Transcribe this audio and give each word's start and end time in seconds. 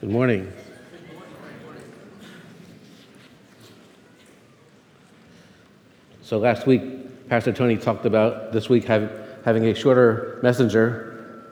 Good 0.00 0.10
morning. 0.10 0.52
So 6.22 6.38
last 6.38 6.68
week, 6.68 7.28
Pastor 7.28 7.52
Tony 7.52 7.76
talked 7.76 8.06
about 8.06 8.52
this 8.52 8.68
week 8.68 8.84
have, 8.84 9.10
having 9.44 9.66
a 9.66 9.74
shorter 9.74 10.38
messenger. 10.40 11.42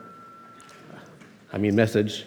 I 1.51 1.57
mean, 1.57 1.75
message. 1.75 2.25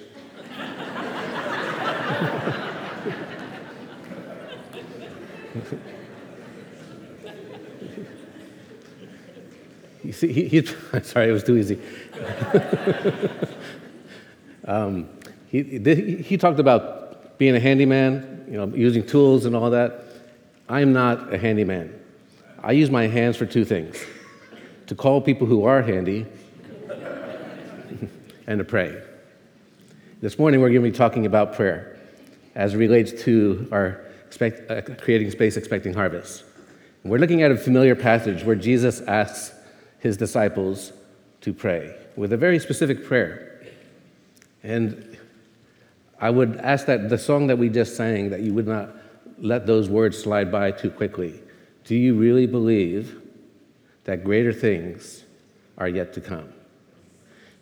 you 10.05 10.13
see, 10.13 10.35
he, 10.35 10.49
he, 10.49 10.67
sorry, 11.03 11.31
it 11.31 11.33
was 11.33 11.45
too 11.45 11.57
easy. 11.57 11.81
um, 14.67 15.09
he, 15.51 16.23
he 16.23 16.37
talked 16.37 16.61
about 16.61 17.39
being 17.39 17.57
a 17.57 17.61
handyman, 17.61 18.47
you 18.49 18.57
know, 18.57 18.67
using 18.75 19.05
tools 19.05 19.45
and 19.47 19.57
all 19.57 19.71
that. 19.71 20.05
I'm 20.69 20.93
not 20.93 21.35
a 21.35 21.39
handyman. 21.39 21.99
I 22.63 22.73
use 22.73 22.91
my 22.91 23.09
hands 23.09 23.37
for 23.37 23.47
two 23.47 23.65
things 23.65 23.97
to 24.87 24.95
call 24.95 25.21
people 25.21 25.47
who 25.47 25.65
are 25.65 25.83
handy 25.83 26.27
and 28.47 28.59
to 28.59 28.65
pray. 28.65 29.03
This 30.21 30.39
morning, 30.39 30.61
we're 30.61 30.69
going 30.69 30.83
to 30.83 30.91
be 30.91 30.97
talking 30.97 31.27
about 31.27 31.55
prayer 31.55 31.99
as 32.55 32.75
it 32.75 32.77
relates 32.77 33.23
to 33.25 33.69
our 33.73 34.05
expect, 34.27 34.71
uh, 34.71 34.83
creating 35.03 35.31
space, 35.31 35.57
expecting 35.57 35.95
harvest. 35.95 36.45
We're 37.03 37.19
looking 37.19 37.43
at 37.43 37.51
a 37.51 37.57
familiar 37.57 37.97
passage 37.97 38.45
where 38.45 38.55
Jesus 38.55 39.01
asks 39.01 39.53
his 39.99 40.17
disciples 40.17 40.93
to 41.41 41.53
pray 41.55 41.97
with 42.15 42.33
a 42.33 42.37
very 42.37 42.59
specific 42.59 43.05
prayer. 43.05 43.65
And 44.63 45.10
I 46.21 46.31
would 46.31 46.57
ask 46.59 46.87
that 46.87 47.09
the 47.09 47.19
song 47.19 47.47
that 47.47 47.57
we 47.57 47.71
just 47.71 47.97
sang, 47.97 48.31
that 48.31 48.41
you 48.41 48.53
would 48.55 48.67
not 48.67 48.91
let 49.39 49.67
those 49.67 49.89
words 49.89 50.23
slide 50.23 50.53
by 50.53 50.71
too 50.71 50.91
quickly. 50.91 51.41
Do 51.85 51.97
you 51.97 52.15
really 52.15 52.47
believe 52.47 53.21
that 54.05 54.23
greater 54.23 54.53
things 54.53 55.25
are 55.79 55.89
yet 55.89 56.13
to 56.15 56.21
come? 56.21 56.53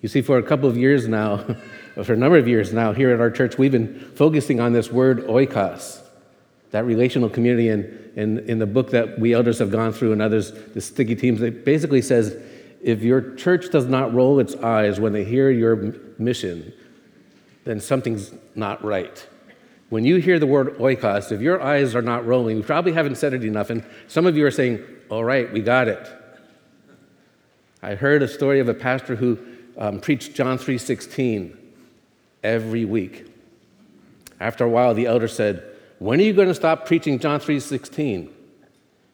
You 0.03 0.09
see, 0.09 0.23
for 0.23 0.39
a 0.39 0.43
couple 0.43 0.69
of 0.69 0.77
years 0.77 1.07
now, 1.07 1.39
for 2.03 2.13
a 2.13 2.17
number 2.17 2.37
of 2.37 2.49
years 2.49 2.73
now, 2.73 2.93
here 2.93 3.11
at 3.13 3.21
our 3.21 3.31
church, 3.31 3.59
we've 3.59 3.73
been 3.73 3.99
focusing 4.17 4.61
on 4.61 4.73
this 4.73 4.91
word 4.91 5.27
oikos, 5.27 6.01
that 6.73 6.85
relational 6.85 7.29
community. 7.29 7.69
And 7.69 7.85
in, 8.17 8.39
in 8.51 8.59
the 8.59 8.67
book 8.67 8.91
that 8.91 9.21
we 9.21 9.35
elders 9.35 9.61
have 9.61 9.71
gone 9.71 9.93
through 9.93 10.13
and 10.13 10.23
others, 10.23 10.53
the 10.75 10.81
sticky 10.81 11.15
teams, 11.15 11.43
it 11.43 11.65
basically 11.65 12.03
says 12.03 12.37
if 12.83 13.03
your 13.03 13.35
church 13.35 13.71
does 13.71 13.87
not 13.87 14.13
roll 14.13 14.41
its 14.41 14.55
eyes 14.57 14.99
when 15.01 15.13
they 15.13 15.25
hear 15.25 15.51
your 15.51 15.95
mission, 16.19 16.73
then 17.69 17.81
something's 17.81 18.33
not 18.55 18.83
right. 18.83 19.27
When 19.91 20.03
you 20.03 20.17
hear 20.17 20.39
the 20.39 20.47
word 20.47 20.79
oikos, 20.79 21.31
if 21.31 21.43
your 21.43 21.63
eyes 21.63 21.95
are 21.95 22.01
not 22.01 22.27
rolling, 22.27 22.57
we 22.57 22.63
probably 22.63 22.93
haven't 22.93 23.17
said 23.17 23.35
it 23.35 23.45
enough, 23.45 23.69
and 23.69 23.85
some 24.07 24.27
of 24.27 24.39
you 24.39 24.47
are 24.47 24.51
saying, 24.51 24.83
All 25.11 25.23
right, 25.23 25.53
we 25.53 25.61
got 25.61 25.87
it. 25.87 26.09
I 27.83 27.95
heard 27.95 28.23
a 28.23 28.29
story 28.29 28.61
of 28.61 28.71
a 28.71 28.75
pastor 28.75 29.17
who 29.17 29.39
um, 29.77 30.01
preached 30.01 30.35
John 30.35 30.57
3:16 30.57 31.59
every 32.43 32.87
week. 32.87 33.31
After 34.41 34.65
a 34.65 34.69
while, 34.71 34.95
the 34.95 35.05
elder 35.05 35.29
said, 35.29 35.63
When 35.99 36.21
are 36.21 36.25
you 36.25 36.33
going 36.33 36.49
to 36.49 36.55
stop 36.55 36.87
preaching 36.87 37.19
John 37.19 37.39
3:16? 37.39 38.31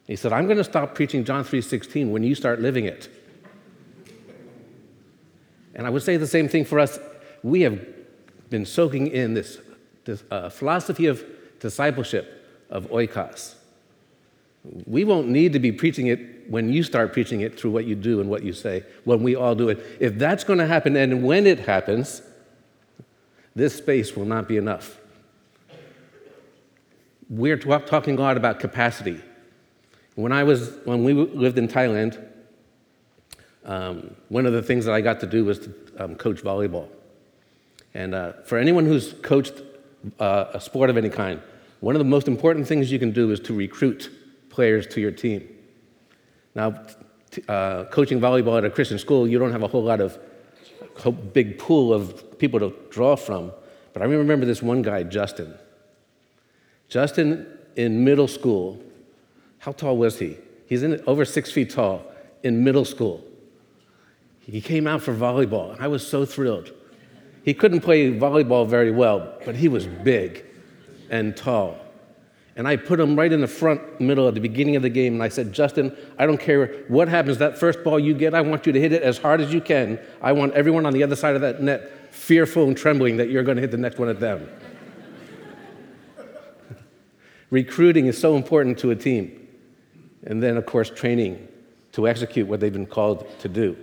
He 0.07 0.15
said, 0.15 0.31
I'm 0.31 0.45
going 0.45 0.59
to 0.59 0.63
stop 0.63 0.95
preaching 0.95 1.25
John 1.25 1.43
3:16 1.43 2.09
when 2.09 2.23
you 2.23 2.35
start 2.35 2.61
living 2.61 2.85
it. 2.85 3.09
And 5.73 5.85
I 5.85 5.89
would 5.89 6.03
say 6.03 6.15
the 6.15 6.25
same 6.25 6.47
thing 6.47 6.63
for 6.63 6.79
us. 6.79 6.97
We 7.43 7.61
have 7.63 7.85
been 8.49 8.65
soaking 8.65 9.07
in 9.07 9.33
this, 9.33 9.59
this 10.05 10.23
uh, 10.31 10.49
philosophy 10.49 11.07
of 11.07 11.23
discipleship, 11.59 12.65
of 12.69 12.87
oikos. 12.89 13.55
We 14.85 15.03
won't 15.03 15.27
need 15.27 15.53
to 15.53 15.59
be 15.59 15.71
preaching 15.71 16.07
it 16.07 16.49
when 16.49 16.71
you 16.71 16.83
start 16.83 17.13
preaching 17.13 17.41
it 17.41 17.59
through 17.59 17.71
what 17.71 17.85
you 17.85 17.95
do 17.95 18.19
and 18.19 18.29
what 18.29 18.43
you 18.43 18.53
say, 18.53 18.83
when 19.03 19.23
we 19.23 19.35
all 19.35 19.55
do 19.55 19.69
it. 19.69 19.83
If 19.99 20.17
that's 20.17 20.43
going 20.43 20.59
to 20.59 20.67
happen, 20.67 20.95
and 20.95 21.23
when 21.23 21.45
it 21.47 21.59
happens, 21.59 22.21
this 23.55 23.75
space 23.75 24.15
will 24.15 24.25
not 24.25 24.47
be 24.47 24.57
enough. 24.57 24.99
We're 27.29 27.57
talking 27.57 28.17
a 28.17 28.21
lot 28.21 28.37
about 28.37 28.59
capacity. 28.59 29.21
When 30.15 30.31
I 30.31 30.43
was, 30.43 30.71
when 30.85 31.03
we 31.03 31.13
lived 31.13 31.57
in 31.57 31.67
Thailand, 31.67 32.23
um, 33.65 34.15
one 34.29 34.45
of 34.45 34.53
the 34.53 34.61
things 34.61 34.85
that 34.85 34.93
I 34.93 35.01
got 35.01 35.19
to 35.21 35.27
do 35.27 35.45
was 35.45 35.59
to 35.59 35.73
um, 35.97 36.15
coach 36.15 36.43
volleyball. 36.43 36.87
And 37.95 38.13
uh, 38.13 38.33
for 38.43 38.57
anyone 38.57 38.85
who's 38.85 39.13
coached 39.21 39.61
uh, 40.19 40.47
a 40.53 40.59
sport 40.59 40.89
of 40.89 40.97
any 40.97 41.09
kind, 41.09 41.41
one 41.79 41.95
of 41.95 41.99
the 41.99 42.05
most 42.05 42.27
important 42.27 42.67
things 42.67 42.91
you 42.91 42.99
can 42.99 43.11
do 43.11 43.31
is 43.31 43.39
to 43.39 43.53
recruit 43.53 44.11
players 44.49 44.85
to 44.87 45.01
your 45.01 45.11
team. 45.11 45.47
Now, 46.53 46.83
uh, 47.47 47.85
coaching 47.85 48.19
volleyball 48.19 48.57
at 48.57 48.65
a 48.65 48.69
Christian 48.69 48.99
school, 48.99 49.27
you 49.27 49.39
don't 49.39 49.53
have 49.53 49.63
a 49.63 49.67
whole 49.67 49.83
lot 49.83 50.01
of 50.01 50.19
big 51.33 51.57
pool 51.57 51.93
of 51.93 52.37
people 52.37 52.59
to 52.59 52.73
draw 52.89 53.15
from. 53.15 53.51
But 53.93 54.01
I 54.01 54.05
remember 54.05 54.45
this 54.45 54.61
one 54.61 54.81
guy, 54.81 55.03
Justin. 55.03 55.57
Justin 56.89 57.47
in 57.77 58.03
middle 58.03 58.27
school, 58.27 58.81
how 59.59 59.71
tall 59.71 59.97
was 59.97 60.19
he? 60.19 60.37
He's 60.67 60.83
in, 60.83 61.01
over 61.07 61.23
six 61.23 61.49
feet 61.49 61.69
tall 61.69 62.05
in 62.43 62.61
middle 62.63 62.85
school. 62.85 63.23
He 64.41 64.59
came 64.59 64.85
out 64.85 65.01
for 65.01 65.13
volleyball, 65.13 65.73
and 65.73 65.81
I 65.81 65.87
was 65.87 66.05
so 66.05 66.25
thrilled. 66.25 66.71
He 67.45 67.53
couldn't 67.53 67.81
play 67.81 68.11
volleyball 68.11 68.67
very 68.67 68.89
well, 68.89 69.37
but 69.45 69.55
he 69.55 69.67
was 69.67 69.85
big 69.85 70.43
and 71.11 71.37
tall. 71.37 71.77
And 72.55 72.67
I 72.67 72.75
put 72.75 72.99
him 72.99 73.15
right 73.15 73.31
in 73.31 73.39
the 73.39 73.47
front 73.47 74.01
middle 74.01 74.27
at 74.27 74.33
the 74.33 74.39
beginning 74.39 74.75
of 74.75 74.81
the 74.81 74.89
game, 74.89 75.13
and 75.13 75.21
I 75.21 75.29
said, 75.29 75.53
Justin, 75.53 75.95
I 76.17 76.25
don't 76.25 76.39
care 76.39 76.85
what 76.87 77.07
happens. 77.07 77.37
That 77.37 77.55
first 77.55 77.83
ball 77.83 77.99
you 77.99 78.15
get, 78.15 78.33
I 78.33 78.41
want 78.41 78.65
you 78.65 78.73
to 78.73 78.79
hit 78.79 78.93
it 78.93 79.03
as 79.03 79.19
hard 79.19 79.41
as 79.41 79.53
you 79.53 79.61
can. 79.61 79.99
I 80.23 80.31
want 80.31 80.53
everyone 80.53 80.87
on 80.87 80.93
the 80.93 81.03
other 81.03 81.15
side 81.15 81.35
of 81.35 81.41
that 81.41 81.61
net 81.61 82.11
fearful 82.11 82.63
and 82.63 82.75
trembling 82.75 83.17
that 83.17 83.29
you're 83.29 83.43
going 83.43 83.57
to 83.57 83.61
hit 83.61 83.69
the 83.69 83.77
next 83.77 83.99
one 83.99 84.09
at 84.09 84.19
them. 84.19 84.49
Recruiting 87.51 88.07
is 88.07 88.17
so 88.17 88.37
important 88.37 88.79
to 88.79 88.89
a 88.89 88.95
team. 88.95 89.47
And 90.23 90.41
then, 90.41 90.57
of 90.57 90.65
course, 90.65 90.89
training 90.89 91.47
to 91.91 92.07
execute 92.07 92.47
what 92.47 92.59
they've 92.59 92.73
been 92.73 92.87
called 92.87 93.27
to 93.41 93.47
do. 93.47 93.77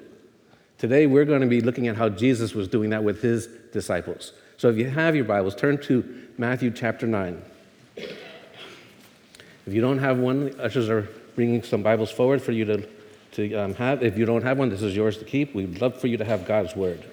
Today, 0.82 1.06
we're 1.06 1.24
going 1.24 1.42
to 1.42 1.46
be 1.46 1.60
looking 1.60 1.86
at 1.86 1.94
how 1.94 2.08
Jesus 2.08 2.56
was 2.56 2.66
doing 2.66 2.90
that 2.90 3.04
with 3.04 3.22
his 3.22 3.46
disciples. 3.72 4.32
So 4.56 4.68
if 4.68 4.76
you 4.76 4.90
have 4.90 5.14
your 5.14 5.24
Bibles, 5.24 5.54
turn 5.54 5.78
to 5.82 6.26
Matthew 6.38 6.72
chapter 6.72 7.06
9. 7.06 7.40
If 7.96 8.18
you 9.68 9.80
don't 9.80 9.98
have 9.98 10.18
one, 10.18 10.46
the 10.46 10.60
ushers 10.60 10.90
are 10.90 11.08
bringing 11.36 11.62
some 11.62 11.84
Bibles 11.84 12.10
forward 12.10 12.42
for 12.42 12.50
you 12.50 12.64
to, 12.64 12.88
to 13.30 13.54
um, 13.54 13.74
have. 13.74 14.02
If 14.02 14.18
you 14.18 14.26
don't 14.26 14.42
have 14.42 14.58
one, 14.58 14.70
this 14.70 14.82
is 14.82 14.96
yours 14.96 15.18
to 15.18 15.24
keep. 15.24 15.54
We'd 15.54 15.80
love 15.80 16.00
for 16.00 16.08
you 16.08 16.16
to 16.16 16.24
have 16.24 16.48
God's 16.48 16.74
Word. 16.74 17.04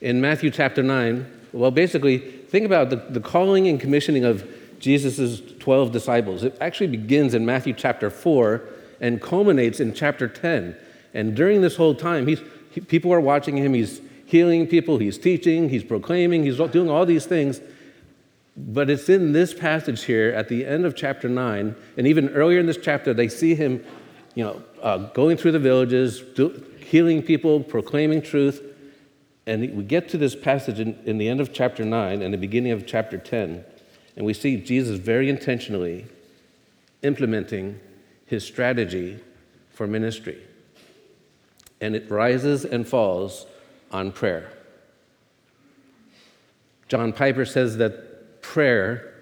In 0.00 0.20
Matthew 0.20 0.52
chapter 0.52 0.84
9, 0.84 1.26
well, 1.52 1.72
basically, 1.72 2.18
think 2.18 2.64
about 2.64 2.90
the, 2.90 3.02
the 3.10 3.20
calling 3.20 3.66
and 3.66 3.80
commissioning 3.80 4.24
of 4.24 4.48
Jesus' 4.78 5.42
12 5.58 5.90
disciples. 5.90 6.44
It 6.44 6.56
actually 6.60 6.86
begins 6.86 7.34
in 7.34 7.44
Matthew 7.44 7.72
chapter 7.72 8.10
4 8.10 8.62
and 9.00 9.20
culminates 9.20 9.80
in 9.80 9.94
chapter 9.94 10.28
10. 10.28 10.76
And 11.14 11.34
during 11.34 11.62
this 11.62 11.76
whole 11.76 11.94
time, 11.94 12.26
he's, 12.26 12.40
he, 12.70 12.80
people 12.80 13.12
are 13.12 13.20
watching 13.20 13.56
him. 13.56 13.74
He's 13.74 14.00
healing 14.28 14.66
people, 14.66 14.98
he's 14.98 15.16
teaching, 15.16 15.70
he's 15.70 15.82
proclaiming, 15.82 16.44
he's 16.44 16.58
doing 16.58 16.90
all 16.90 17.06
these 17.06 17.24
things. 17.24 17.62
But 18.58 18.90
it's 18.90 19.08
in 19.08 19.32
this 19.32 19.54
passage 19.54 20.04
here 20.04 20.30
at 20.30 20.50
the 20.50 20.66
end 20.66 20.84
of 20.84 20.94
chapter 20.94 21.30
9, 21.30 21.74
and 21.96 22.06
even 22.06 22.28
earlier 22.30 22.60
in 22.60 22.66
this 22.66 22.76
chapter, 22.76 23.14
they 23.14 23.28
see 23.28 23.54
him 23.54 23.82
you 24.34 24.44
know, 24.44 24.62
uh, 24.82 24.98
going 24.98 25.38
through 25.38 25.52
the 25.52 25.58
villages, 25.58 26.20
do, 26.34 26.62
healing 26.78 27.22
people, 27.22 27.60
proclaiming 27.62 28.20
truth. 28.20 28.62
And 29.46 29.74
we 29.74 29.82
get 29.82 30.10
to 30.10 30.18
this 30.18 30.36
passage 30.36 30.78
in, 30.78 30.98
in 31.06 31.16
the 31.16 31.28
end 31.28 31.40
of 31.40 31.54
chapter 31.54 31.82
9 31.82 32.20
and 32.20 32.34
the 32.34 32.38
beginning 32.38 32.72
of 32.72 32.86
chapter 32.86 33.16
10, 33.16 33.64
and 34.16 34.26
we 34.26 34.34
see 34.34 34.58
Jesus 34.58 34.98
very 34.98 35.30
intentionally 35.30 36.06
implementing 37.02 37.80
his 38.28 38.44
strategy 38.44 39.18
for 39.70 39.86
ministry. 39.86 40.38
And 41.80 41.96
it 41.96 42.10
rises 42.10 42.64
and 42.64 42.86
falls 42.86 43.46
on 43.90 44.12
prayer. 44.12 44.52
John 46.88 47.12
Piper 47.12 47.44
says 47.44 47.78
that 47.78 48.42
prayer 48.42 49.14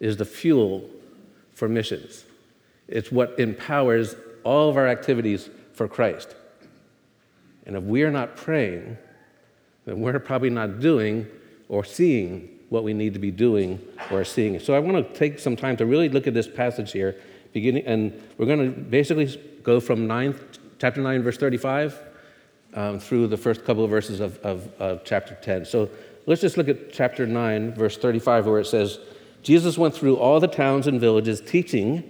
is 0.00 0.16
the 0.16 0.24
fuel 0.24 0.88
for 1.54 1.68
missions. 1.68 2.24
It's 2.88 3.10
what 3.10 3.38
empowers 3.38 4.16
all 4.44 4.68
of 4.68 4.76
our 4.76 4.88
activities 4.88 5.48
for 5.72 5.88
Christ. 5.88 6.34
And 7.64 7.76
if 7.76 7.84
we 7.84 8.02
are 8.02 8.10
not 8.10 8.36
praying, 8.36 8.98
then 9.86 10.00
we're 10.00 10.18
probably 10.18 10.50
not 10.50 10.80
doing 10.80 11.26
or 11.68 11.84
seeing 11.84 12.48
what 12.68 12.84
we 12.84 12.92
need 12.92 13.14
to 13.14 13.20
be 13.20 13.30
doing 13.30 13.80
or 14.10 14.24
seeing. 14.24 14.58
So 14.58 14.74
I 14.74 14.78
want 14.78 14.96
to 15.06 15.18
take 15.18 15.38
some 15.38 15.56
time 15.56 15.76
to 15.76 15.86
really 15.86 16.08
look 16.08 16.26
at 16.26 16.34
this 16.34 16.48
passage 16.48 16.92
here 16.92 17.16
beginning, 17.52 17.84
and 17.86 18.22
we're 18.38 18.46
going 18.46 18.74
to 18.74 18.80
basically 18.80 19.26
go 19.62 19.80
from 19.80 20.06
9, 20.06 20.38
chapter 20.78 21.00
9, 21.00 21.22
verse 21.22 21.36
35, 21.36 21.98
um, 22.74 22.98
through 22.98 23.26
the 23.28 23.36
first 23.36 23.64
couple 23.64 23.84
of 23.84 23.90
verses 23.90 24.20
of, 24.20 24.38
of, 24.38 24.72
of 24.80 25.04
chapter 25.04 25.36
10. 25.40 25.64
So 25.64 25.90
let's 26.26 26.40
just 26.40 26.56
look 26.56 26.68
at 26.68 26.92
chapter 26.92 27.26
9, 27.26 27.74
verse 27.74 27.96
35, 27.96 28.46
where 28.46 28.60
it 28.60 28.66
says, 28.66 28.98
Jesus 29.42 29.76
went 29.76 29.94
through 29.94 30.16
all 30.16 30.40
the 30.40 30.48
towns 30.48 30.86
and 30.86 31.00
villages, 31.00 31.40
teaching 31.40 32.08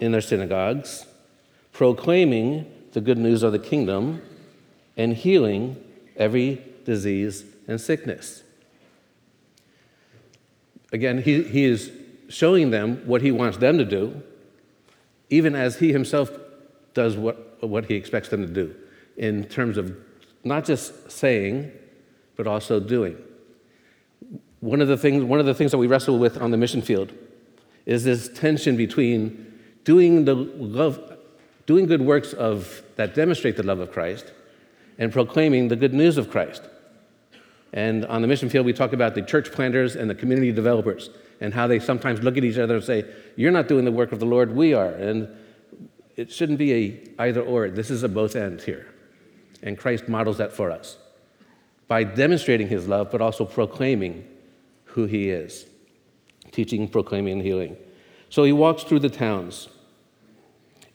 in 0.00 0.12
their 0.12 0.20
synagogues, 0.20 1.06
proclaiming 1.72 2.70
the 2.92 3.00
good 3.00 3.18
news 3.18 3.42
of 3.42 3.52
the 3.52 3.58
kingdom, 3.58 4.20
and 4.96 5.14
healing 5.14 5.76
every 6.16 6.62
disease 6.84 7.44
and 7.68 7.80
sickness. 7.80 8.42
Again, 10.92 11.22
he, 11.22 11.44
he 11.44 11.64
is 11.64 11.92
showing 12.28 12.70
them 12.70 13.02
what 13.06 13.22
he 13.22 13.30
wants 13.30 13.58
them 13.58 13.78
to 13.78 13.84
do, 13.84 14.22
even 15.30 15.54
as 15.54 15.78
he 15.78 15.92
himself 15.92 16.30
does 16.92 17.16
what, 17.16 17.62
what 17.62 17.86
he 17.86 17.94
expects 17.94 18.28
them 18.28 18.46
to 18.46 18.52
do 18.52 18.74
in 19.16 19.44
terms 19.44 19.76
of 19.76 19.96
not 20.44 20.64
just 20.64 21.10
saying, 21.10 21.70
but 22.36 22.46
also 22.46 22.80
doing. 22.80 23.16
One 24.60 24.80
of 24.80 24.88
the 24.88 24.96
things, 24.96 25.24
one 25.24 25.40
of 25.40 25.46
the 25.46 25.54
things 25.54 25.70
that 25.70 25.78
we 25.78 25.86
wrestle 25.86 26.18
with 26.18 26.40
on 26.40 26.50
the 26.50 26.56
mission 26.56 26.82
field 26.82 27.12
is 27.86 28.04
this 28.04 28.28
tension 28.28 28.76
between 28.76 29.58
doing 29.84 30.24
the 30.24 30.34
love, 30.34 31.16
doing 31.66 31.86
good 31.86 32.02
works 32.02 32.32
of 32.32 32.82
that 32.96 33.14
demonstrate 33.14 33.56
the 33.56 33.62
love 33.62 33.80
of 33.80 33.92
Christ, 33.92 34.32
and 34.98 35.12
proclaiming 35.12 35.68
the 35.68 35.76
good 35.76 35.94
news 35.94 36.18
of 36.18 36.30
Christ. 36.30 36.62
And 37.72 38.04
on 38.06 38.20
the 38.20 38.28
mission 38.28 38.48
field, 38.48 38.66
we 38.66 38.72
talk 38.72 38.92
about 38.92 39.14
the 39.14 39.22
church 39.22 39.52
planters 39.52 39.96
and 39.96 40.10
the 40.10 40.14
community 40.14 40.52
developers 40.52 41.10
and 41.40 41.54
how 41.54 41.66
they 41.66 41.78
sometimes 41.78 42.22
look 42.22 42.36
at 42.36 42.44
each 42.44 42.58
other 42.58 42.76
and 42.76 42.84
say, 42.84 43.04
You're 43.36 43.50
not 43.50 43.68
doing 43.68 43.84
the 43.84 43.92
work 43.92 44.12
of 44.12 44.20
the 44.20 44.26
Lord, 44.26 44.54
we 44.54 44.74
are. 44.74 44.90
And 44.90 45.28
it 46.16 46.30
shouldn't 46.30 46.58
be 46.58 46.72
a 46.72 47.22
either 47.22 47.40
or. 47.40 47.70
This 47.70 47.90
is 47.90 48.02
a 48.02 48.08
both 48.08 48.36
end 48.36 48.60
here. 48.62 48.86
And 49.62 49.78
Christ 49.78 50.08
models 50.08 50.38
that 50.38 50.52
for 50.52 50.70
us 50.70 50.98
by 51.88 52.04
demonstrating 52.04 52.68
his 52.68 52.86
love, 52.86 53.10
but 53.10 53.20
also 53.20 53.44
proclaiming 53.44 54.24
who 54.84 55.06
he 55.06 55.28
is, 55.28 55.66
teaching, 56.52 56.86
proclaiming, 56.86 57.32
and 57.32 57.42
healing. 57.42 57.76
So 58.28 58.44
he 58.44 58.52
walks 58.52 58.84
through 58.84 59.00
the 59.00 59.10
towns. 59.10 59.68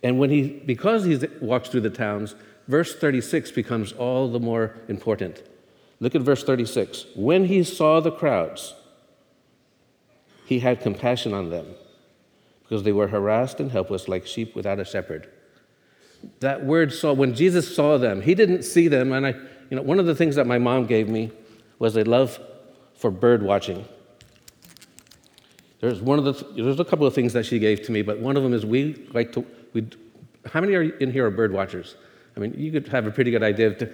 And 0.01 0.17
when 0.17 0.29
he, 0.29 0.47
because 0.47 1.03
he 1.03 1.19
walks 1.41 1.67
through 1.67 1.81
the 1.81 1.89
towns, 1.89 2.35
verse 2.69 2.95
36 2.95 3.51
becomes 3.51 3.91
all 3.91 4.29
the 4.31 4.39
more 4.39 4.77
important. 4.87 5.43
Look 5.99 6.15
at 6.15 6.21
verse 6.21 6.45
36. 6.45 7.07
When 7.15 7.45
he 7.45 7.63
saw 7.63 7.99
the 7.99 8.11
crowds, 8.11 8.73
he 10.45 10.59
had 10.59 10.79
compassion 10.79 11.33
on 11.33 11.49
them 11.49 11.67
because 12.63 12.83
they 12.83 12.91
were 12.91 13.07
harassed 13.07 13.59
and 13.59 13.71
helpless 13.71 14.07
like 14.07 14.25
sheep 14.25 14.55
without 14.55 14.79
a 14.79 14.85
shepherd. 14.85 15.29
That 16.39 16.65
word 16.65 16.93
saw, 16.93 17.13
when 17.13 17.35
Jesus 17.35 17.75
saw 17.75 17.97
them, 17.97 18.21
he 18.21 18.33
didn't 18.33 18.63
see 18.63 18.87
them. 18.87 19.11
And 19.11 19.27
I, 19.27 19.31
you 19.69 19.77
know, 19.77 19.81
one 19.81 19.99
of 19.99 20.05
the 20.05 20.15
things 20.15 20.35
that 20.35 20.47
my 20.47 20.57
mom 20.57 20.85
gave 20.85 21.09
me 21.09 21.31
was 21.77 21.95
a 21.95 22.03
love 22.03 22.39
for 22.95 23.11
bird 23.11 23.43
watching. 23.43 23.85
There's 25.81 26.01
one 26.01 26.17
of 26.17 26.25
the, 26.25 26.63
there's 26.63 26.79
a 26.79 26.85
couple 26.85 27.05
of 27.05 27.13
things 27.13 27.33
that 27.33 27.45
she 27.45 27.59
gave 27.59 27.83
to 27.83 27.91
me, 27.91 28.01
but 28.01 28.19
one 28.19 28.37
of 28.37 28.43
them 28.43 28.53
is 28.53 28.65
we 28.65 29.07
like 29.13 29.33
to, 29.33 29.45
we, 29.73 29.87
how 30.45 30.61
many 30.61 30.73
are 30.73 30.83
in 30.83 31.11
here 31.11 31.27
are 31.27 31.31
bird 31.31 31.51
watchers? 31.51 31.95
I 32.35 32.39
mean, 32.39 32.53
you 32.57 32.71
could 32.71 32.87
have 32.87 33.05
a 33.05 33.11
pretty 33.11 33.31
good 33.31 33.43
idea. 33.43 33.73
To, 33.75 33.89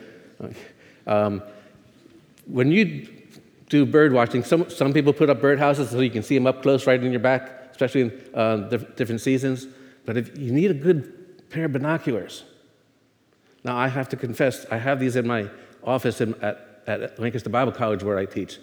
um, 1.08 1.44
when 2.46 2.72
you 2.72 3.08
do 3.72 3.86
bird 3.86 4.12
watching, 4.12 4.44
some, 4.44 4.70
some 4.70 4.92
people 4.92 5.14
put 5.14 5.30
up 5.30 5.40
bird 5.40 5.58
houses 5.58 5.90
so 5.90 6.02
you 6.02 6.10
can 6.10 6.24
see 6.24 6.36
them 6.36 6.46
up 6.46 6.62
close 6.62 6.86
right 6.86 7.02
in 7.02 7.10
your 7.10 7.22
back, 7.22 7.70
especially 7.72 8.02
in 8.02 8.12
uh, 8.36 8.58
different 8.98 9.22
seasons. 9.22 9.66
But 10.06 10.18
if 10.18 10.38
you 10.38 10.52
need 10.52 10.70
a 10.72 10.74
good 10.74 11.50
pair 11.50 11.64
of 11.66 11.72
binoculars, 11.72 12.44
now 13.64 13.78
I 13.78 13.88
have 13.88 14.10
to 14.10 14.18
confess, 14.18 14.66
I 14.70 14.78
have 14.78 15.00
these 15.00 15.16
in 15.16 15.26
my 15.26 15.50
office 15.84 16.20
in, 16.20 16.36
at, 16.44 16.84
at 16.86 17.18
Lancaster 17.18 17.50
Bible 17.50 17.72
College 17.72 18.04
where 18.04 18.18
I 18.18 18.26
teach. 18.26 18.60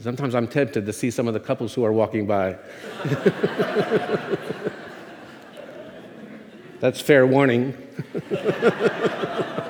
Sometimes 0.00 0.34
I'm 0.34 0.48
tempted 0.48 0.84
to 0.86 0.92
see 0.92 1.12
some 1.12 1.28
of 1.28 1.34
the 1.34 1.40
couples 1.40 1.72
who 1.74 1.84
are 1.84 1.92
walking 1.92 2.26
by. 2.26 2.58
That's 6.80 7.00
fair 7.00 7.26
warning. 7.26 7.76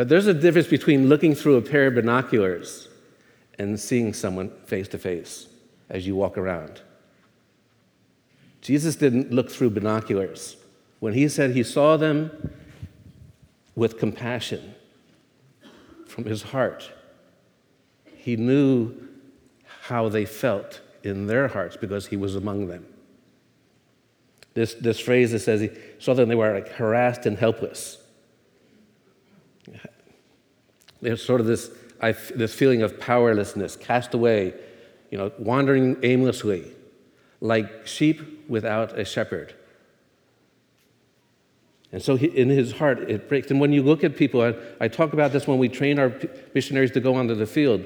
but 0.00 0.08
there's 0.08 0.26
a 0.26 0.32
difference 0.32 0.66
between 0.66 1.10
looking 1.10 1.34
through 1.34 1.56
a 1.56 1.60
pair 1.60 1.88
of 1.88 1.94
binoculars 1.94 2.88
and 3.58 3.78
seeing 3.78 4.14
someone 4.14 4.48
face 4.64 4.88
to 4.88 4.96
face 4.96 5.46
as 5.90 6.06
you 6.06 6.16
walk 6.16 6.38
around. 6.38 6.80
Jesus 8.62 8.96
didn't 8.96 9.30
look 9.30 9.50
through 9.50 9.68
binoculars. 9.68 10.56
When 11.00 11.12
he 11.12 11.28
said 11.28 11.50
he 11.50 11.62
saw 11.62 11.98
them 11.98 12.50
with 13.74 13.98
compassion 13.98 14.74
from 16.06 16.24
his 16.24 16.44
heart, 16.44 16.90
he 18.16 18.36
knew 18.36 18.94
how 19.82 20.08
they 20.08 20.24
felt 20.24 20.80
in 21.02 21.26
their 21.26 21.46
hearts 21.46 21.76
because 21.76 22.06
he 22.06 22.16
was 22.16 22.36
among 22.36 22.68
them. 22.68 22.86
This, 24.54 24.72
this 24.72 24.98
phrase 24.98 25.32
that 25.32 25.40
says 25.40 25.60
he 25.60 25.68
saw 25.98 26.14
them, 26.14 26.30
they 26.30 26.34
were 26.34 26.54
like 26.54 26.68
harassed 26.68 27.26
and 27.26 27.36
helpless. 27.36 27.98
There's 31.00 31.24
sort 31.24 31.40
of 31.40 31.46
this, 31.46 31.70
I, 32.00 32.12
this 32.12 32.54
feeling 32.54 32.82
of 32.82 33.00
powerlessness, 33.00 33.76
cast 33.76 34.14
away, 34.14 34.54
you 35.10 35.18
know, 35.18 35.32
wandering 35.38 35.96
aimlessly, 36.02 36.72
like 37.40 37.86
sheep 37.86 38.48
without 38.48 38.98
a 38.98 39.04
shepherd. 39.04 39.54
And 41.92 42.00
so 42.00 42.16
he, 42.16 42.26
in 42.26 42.48
his 42.48 42.72
heart, 42.72 43.10
it 43.10 43.28
breaks. 43.28 43.50
And 43.50 43.60
when 43.60 43.72
you 43.72 43.82
look 43.82 44.04
at 44.04 44.16
people, 44.16 44.42
I, 44.42 44.54
I 44.80 44.88
talk 44.88 45.12
about 45.12 45.32
this 45.32 45.46
when 45.46 45.58
we 45.58 45.68
train 45.68 45.98
our 45.98 46.12
missionaries 46.54 46.92
to 46.92 47.00
go 47.00 47.14
onto 47.14 47.34
the 47.34 47.46
field. 47.46 47.84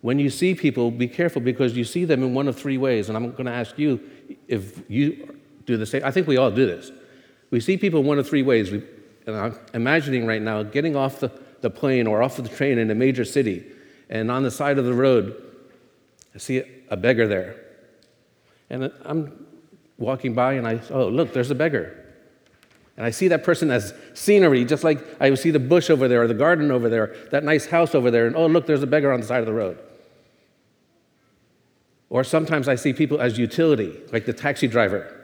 When 0.00 0.18
you 0.18 0.30
see 0.30 0.54
people, 0.54 0.90
be 0.90 1.08
careful 1.08 1.40
because 1.40 1.76
you 1.76 1.84
see 1.84 2.04
them 2.04 2.22
in 2.22 2.34
one 2.34 2.48
of 2.48 2.56
three 2.56 2.78
ways. 2.78 3.08
And 3.08 3.16
I'm 3.16 3.30
going 3.32 3.46
to 3.46 3.52
ask 3.52 3.78
you 3.78 4.00
if 4.48 4.82
you 4.90 5.38
do 5.66 5.76
the 5.76 5.86
same. 5.86 6.04
I 6.04 6.10
think 6.10 6.26
we 6.26 6.36
all 6.36 6.50
do 6.50 6.66
this. 6.66 6.90
We 7.50 7.60
see 7.60 7.76
people 7.76 8.00
in 8.00 8.06
one 8.06 8.18
of 8.18 8.28
three 8.28 8.42
ways. 8.42 8.70
We, 8.70 8.82
and 9.26 9.36
I'm 9.36 9.58
imagining 9.74 10.26
right 10.26 10.42
now 10.42 10.62
getting 10.62 10.96
off 10.96 11.20
the, 11.20 11.30
the 11.60 11.70
plane 11.70 12.06
or 12.06 12.22
off 12.22 12.38
of 12.38 12.48
the 12.48 12.54
train 12.54 12.78
in 12.78 12.90
a 12.90 12.94
major 12.94 13.24
city, 13.24 13.64
and 14.08 14.30
on 14.30 14.42
the 14.42 14.50
side 14.50 14.78
of 14.78 14.84
the 14.84 14.94
road, 14.94 15.42
I 16.34 16.38
see 16.38 16.62
a 16.88 16.96
beggar 16.96 17.26
there. 17.26 17.56
And 18.70 18.92
I'm 19.04 19.46
walking 19.98 20.34
by 20.34 20.54
and 20.54 20.66
I, 20.66 20.80
oh, 20.90 21.08
look, 21.08 21.32
there's 21.32 21.50
a 21.50 21.54
beggar. 21.54 22.04
And 22.96 23.06
I 23.06 23.10
see 23.10 23.28
that 23.28 23.44
person 23.44 23.70
as 23.70 23.94
scenery, 24.14 24.64
just 24.64 24.84
like 24.84 25.04
I 25.20 25.32
see 25.34 25.50
the 25.50 25.58
bush 25.58 25.88
over 25.88 26.08
there 26.08 26.22
or 26.22 26.26
the 26.26 26.34
garden 26.34 26.70
over 26.70 26.88
there, 26.88 27.14
that 27.30 27.44
nice 27.44 27.66
house 27.66 27.94
over 27.94 28.10
there, 28.10 28.26
and 28.26 28.36
oh, 28.36 28.46
look, 28.46 28.66
there's 28.66 28.82
a 28.82 28.86
beggar 28.86 29.12
on 29.12 29.20
the 29.20 29.26
side 29.26 29.40
of 29.40 29.46
the 29.46 29.52
road. 29.52 29.78
Or 32.10 32.24
sometimes 32.24 32.68
I 32.68 32.74
see 32.74 32.92
people 32.92 33.20
as 33.20 33.38
utility, 33.38 34.00
like 34.12 34.26
the 34.26 34.32
taxi 34.32 34.66
driver. 34.66 35.14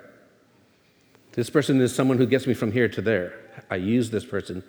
This 1.33 1.51
person 1.51 1.81
is 1.81 1.95
someone 1.95 2.19
who 2.19 2.27
gets 2.27 2.47
me 2.47 2.55
from 2.55 2.71
here 2.71 2.89
to 2.89 3.03
there. 3.03 3.41
I 3.71 3.77
use 3.77 4.11
this 4.11 4.25
person 4.25 4.63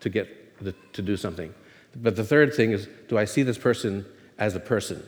to 0.00 0.10
get 0.10 0.43
the, 0.60 0.74
to 0.92 1.02
do 1.02 1.16
something. 1.16 1.54
But 1.96 2.16
the 2.16 2.24
third 2.24 2.54
thing 2.54 2.72
is, 2.72 2.88
do 3.08 3.18
I 3.18 3.24
see 3.24 3.42
this 3.42 3.58
person 3.58 4.04
as 4.38 4.54
a 4.54 4.60
person? 4.60 5.06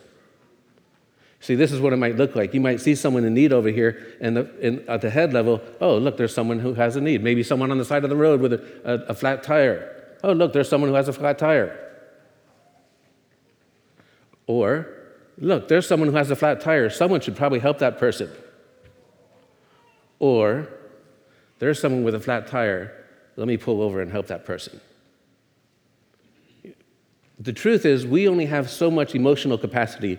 See, 1.40 1.54
this 1.54 1.72
is 1.72 1.80
what 1.80 1.92
it 1.92 1.96
might 1.96 2.16
look 2.16 2.34
like. 2.34 2.54
You 2.54 2.60
might 2.60 2.80
see 2.80 2.94
someone 2.94 3.24
in 3.24 3.34
need 3.34 3.52
over 3.52 3.68
here, 3.68 4.16
and 4.20 4.36
the, 4.36 4.84
at 4.88 5.00
the 5.00 5.10
head 5.10 5.32
level, 5.32 5.60
oh, 5.80 5.98
look, 5.98 6.16
there's 6.16 6.34
someone 6.34 6.58
who 6.58 6.74
has 6.74 6.96
a 6.96 7.00
need. 7.00 7.22
Maybe 7.22 7.42
someone 7.42 7.70
on 7.70 7.78
the 7.78 7.84
side 7.84 8.04
of 8.04 8.10
the 8.10 8.16
road 8.16 8.40
with 8.40 8.52
a, 8.54 8.80
a, 8.84 8.92
a 9.10 9.14
flat 9.14 9.42
tire. 9.42 10.16
Oh, 10.24 10.32
look, 10.32 10.52
there's 10.52 10.68
someone 10.68 10.90
who 10.90 10.96
has 10.96 11.08
a 11.08 11.12
flat 11.12 11.38
tire. 11.38 11.78
Or 14.46 14.88
look, 15.38 15.68
there's 15.68 15.86
someone 15.86 16.08
who 16.08 16.16
has 16.16 16.30
a 16.30 16.36
flat 16.36 16.60
tire. 16.60 16.88
Someone 16.90 17.20
should 17.20 17.36
probably 17.36 17.58
help 17.58 17.78
that 17.78 17.98
person. 17.98 18.30
Or, 20.18 20.68
there's 21.58 21.80
someone 21.80 22.04
with 22.04 22.14
a 22.14 22.20
flat 22.20 22.46
tire. 22.46 23.04
Let 23.36 23.46
me 23.46 23.56
pull 23.56 23.82
over 23.82 24.00
and 24.00 24.10
help 24.10 24.28
that 24.28 24.44
person. 24.44 24.80
The 27.38 27.52
truth 27.52 27.84
is, 27.84 28.06
we 28.06 28.28
only 28.28 28.46
have 28.46 28.70
so 28.70 28.90
much 28.90 29.14
emotional 29.14 29.58
capacity. 29.58 30.18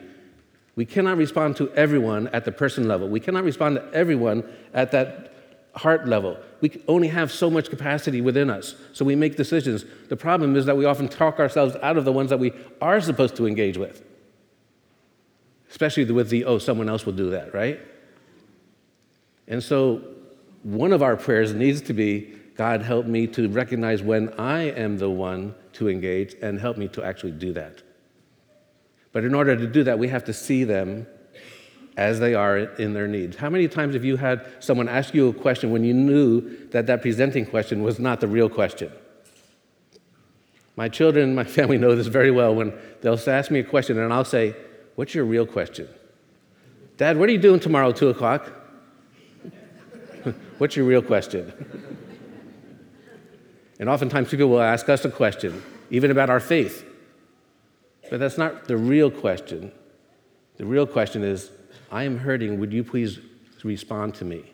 We 0.75 0.85
cannot 0.85 1.17
respond 1.17 1.55
to 1.57 1.71
everyone 1.73 2.27
at 2.29 2.45
the 2.45 2.51
person 2.51 2.87
level. 2.87 3.09
We 3.09 3.19
cannot 3.19 3.43
respond 3.43 3.77
to 3.77 3.93
everyone 3.93 4.43
at 4.73 4.91
that 4.91 5.33
heart 5.75 6.07
level. 6.07 6.37
We 6.61 6.81
only 6.87 7.07
have 7.07 7.31
so 7.31 7.49
much 7.49 7.69
capacity 7.69 8.21
within 8.21 8.49
us, 8.49 8.75
so 8.93 9.05
we 9.05 9.15
make 9.15 9.35
decisions. 9.35 9.85
The 10.09 10.17
problem 10.17 10.55
is 10.55 10.65
that 10.65 10.77
we 10.77 10.85
often 10.85 11.07
talk 11.07 11.39
ourselves 11.39 11.75
out 11.81 11.97
of 11.97 12.05
the 12.05 12.11
ones 12.11 12.29
that 12.29 12.39
we 12.39 12.51
are 12.81 13.01
supposed 13.01 13.35
to 13.37 13.47
engage 13.47 13.77
with 13.77 14.03
especially 15.69 16.05
with 16.11 16.29
the, 16.29 16.45
oh, 16.45 16.57
someone 16.57 16.89
else 16.89 17.05
will 17.05 17.13
do 17.13 17.29
that, 17.31 17.53
right? 17.53 17.79
And 19.47 19.61
so 19.63 20.01
one 20.63 20.93
of 20.93 21.01
our 21.01 21.15
prayers 21.15 21.53
needs 21.53 21.81
to 21.81 21.93
be, 21.93 22.33
God, 22.55 22.81
help 22.81 23.05
me 23.05 23.27
to 23.27 23.47
recognize 23.49 24.01
when 24.01 24.29
I 24.39 24.63
am 24.63 24.97
the 24.97 25.09
one 25.09 25.53
to 25.77 25.89
engage 25.89 26.35
and 26.41 26.59
help 26.59 26.77
me 26.77 26.87
to 26.89 27.03
actually 27.03 27.31
do 27.31 27.53
that. 27.53 27.83
But 29.11 29.23
in 29.23 29.33
order 29.33 29.55
to 29.55 29.67
do 29.67 29.83
that, 29.83 29.97
we 29.97 30.07
have 30.09 30.23
to 30.25 30.33
see 30.33 30.63
them 30.63 31.07
as 31.95 32.19
they 32.19 32.35
are 32.35 32.57
in 32.57 32.93
their 32.93 33.07
needs. 33.07 33.37
How 33.37 33.49
many 33.49 33.67
times 33.67 33.95
have 33.95 34.05
you 34.05 34.17
had 34.17 34.45
someone 34.59 34.87
ask 34.87 35.13
you 35.13 35.29
a 35.29 35.33
question 35.33 35.71
when 35.71 35.83
you 35.83 35.93
knew 35.93 36.67
that 36.69 36.85
that 36.87 37.01
presenting 37.01 37.45
question 37.45 37.83
was 37.83 37.99
not 37.99 38.21
the 38.21 38.27
real 38.27 38.49
question? 38.49 38.91
My 40.75 40.89
children, 40.89 41.33
my 41.33 41.43
family 41.43 41.77
know 41.77 41.95
this 41.95 42.07
very 42.07 42.29
well 42.31 42.53
when 42.53 42.73
they'll 43.01 43.19
ask 43.27 43.49
me 43.49 43.59
a 43.59 43.63
question 43.63 43.97
and 43.99 44.13
I'll 44.13 44.25
say, 44.25 44.55
What's 44.95 45.13
your 45.13 45.25
real 45.25 45.45
question? 45.45 45.87
Dad, 46.97 47.17
what 47.17 47.29
are 47.29 47.31
you 47.31 47.37
doing 47.37 47.59
tomorrow, 47.59 47.89
at 47.89 47.97
2 47.97 48.09
o'clock? 48.09 48.51
What's 50.57 50.75
your 50.75 50.85
real 50.85 51.03
question? 51.03 51.53
and 53.79 53.89
oftentimes 53.89 54.29
people 54.29 54.49
will 54.49 54.61
ask 54.61 54.89
us 54.89 55.05
a 55.05 55.11
question, 55.11 55.61
even 55.89 56.11
about 56.11 56.29
our 56.29 56.39
faith. 56.39 56.85
But 58.09 58.19
that's 58.19 58.37
not 58.37 58.65
the 58.65 58.77
real 58.77 59.11
question. 59.11 59.71
The 60.57 60.65
real 60.65 60.87
question 60.87 61.23
is, 61.23 61.51
I 61.91 62.03
am 62.03 62.17
hurting. 62.17 62.59
Would 62.59 62.73
you 62.73 62.83
please 62.83 63.19
respond 63.63 64.15
to 64.15 64.25
me? 64.25 64.51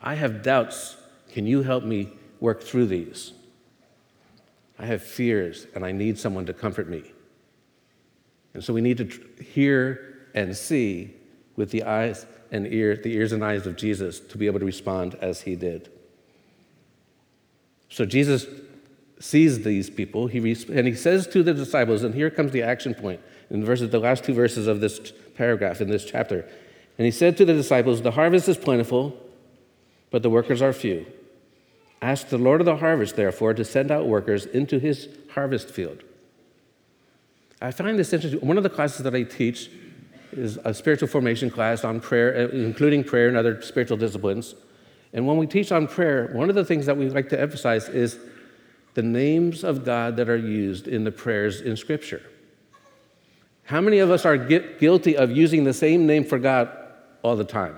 I 0.00 0.14
have 0.14 0.42
doubts. 0.42 0.96
Can 1.32 1.46
you 1.46 1.62
help 1.62 1.84
me 1.84 2.12
work 2.40 2.62
through 2.62 2.86
these? 2.86 3.32
I 4.78 4.86
have 4.86 5.02
fears, 5.02 5.66
and 5.74 5.84
I 5.84 5.92
need 5.92 6.18
someone 6.18 6.44
to 6.46 6.52
comfort 6.52 6.88
me. 6.88 7.12
And 8.52 8.62
so 8.62 8.72
we 8.72 8.80
need 8.80 8.98
to 8.98 9.42
hear 9.42 10.28
and 10.34 10.54
see 10.54 11.14
with 11.56 11.70
the 11.70 11.84
eyes 11.84 12.26
and 12.52 12.66
ears, 12.66 13.00
the 13.02 13.14
ears 13.14 13.32
and 13.32 13.44
eyes 13.44 13.66
of 13.66 13.76
Jesus 13.76 14.20
to 14.20 14.38
be 14.38 14.46
able 14.46 14.60
to 14.60 14.66
respond 14.66 15.14
as 15.20 15.40
he 15.40 15.56
did. 15.56 15.90
So 17.88 18.04
Jesus 18.04 18.46
sees 19.18 19.62
these 19.62 19.88
people, 19.88 20.26
he 20.26 20.38
and 20.38 20.86
he 20.86 20.94
says 20.94 21.26
to 21.28 21.42
the 21.42 21.54
disciples, 21.54 22.02
and 22.02 22.14
here 22.14 22.30
comes 22.30 22.52
the 22.52 22.62
action 22.62 22.94
point 22.94 23.20
in 23.48 23.64
verses, 23.64 23.90
the 23.90 23.98
last 23.98 24.24
two 24.24 24.34
verses 24.34 24.66
of 24.66 24.80
this 24.80 25.12
paragraph 25.34 25.80
in 25.80 25.88
this 25.88 26.04
chapter. 26.04 26.48
And 26.98 27.04
he 27.04 27.10
said 27.10 27.36
to 27.38 27.44
the 27.44 27.54
disciples, 27.54 28.02
The 28.02 28.10
harvest 28.10 28.48
is 28.48 28.56
plentiful, 28.56 29.16
but 30.10 30.22
the 30.22 30.30
workers 30.30 30.62
are 30.62 30.72
few. 30.72 31.06
Ask 32.02 32.28
the 32.28 32.38
Lord 32.38 32.60
of 32.60 32.66
the 32.66 32.76
harvest, 32.76 33.16
therefore, 33.16 33.54
to 33.54 33.64
send 33.64 33.90
out 33.90 34.06
workers 34.06 34.46
into 34.46 34.78
his 34.78 35.08
harvest 35.30 35.70
field. 35.70 36.02
I 37.60 37.70
find 37.70 37.98
this 37.98 38.12
interesting. 38.12 38.46
One 38.46 38.58
of 38.58 38.62
the 38.62 38.70
classes 38.70 39.02
that 39.04 39.14
I 39.14 39.22
teach 39.22 39.70
is 40.32 40.58
a 40.64 40.74
spiritual 40.74 41.08
formation 41.08 41.50
class 41.50 41.84
on 41.84 42.00
prayer, 42.00 42.48
uh, 42.52 42.56
including 42.56 43.02
prayer 43.02 43.28
and 43.28 43.36
other 43.36 43.62
spiritual 43.62 43.96
disciplines. 43.96 44.54
And 45.12 45.26
when 45.26 45.36
we 45.36 45.46
teach 45.46 45.72
on 45.72 45.86
prayer, 45.86 46.30
one 46.32 46.48
of 46.48 46.54
the 46.54 46.64
things 46.64 46.86
that 46.86 46.96
we 46.96 47.08
like 47.08 47.28
to 47.30 47.40
emphasize 47.40 47.88
is 47.88 48.18
the 48.94 49.02
names 49.02 49.64
of 49.64 49.84
God 49.84 50.16
that 50.16 50.28
are 50.28 50.36
used 50.36 50.88
in 50.88 51.04
the 51.04 51.12
prayers 51.12 51.60
in 51.60 51.76
Scripture. 51.76 52.22
How 53.64 53.80
many 53.80 53.98
of 53.98 54.10
us 54.10 54.24
are 54.24 54.36
guilty 54.36 55.16
of 55.16 55.30
using 55.30 55.64
the 55.64 55.74
same 55.74 56.06
name 56.06 56.24
for 56.24 56.38
God 56.38 56.70
all 57.22 57.36
the 57.36 57.44
time? 57.44 57.76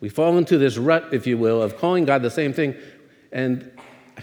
We 0.00 0.08
fall 0.08 0.36
into 0.38 0.58
this 0.58 0.76
rut, 0.78 1.08
if 1.12 1.26
you 1.26 1.38
will, 1.38 1.62
of 1.62 1.78
calling 1.78 2.04
God 2.04 2.22
the 2.22 2.30
same 2.30 2.52
thing, 2.52 2.76
and 3.32 3.70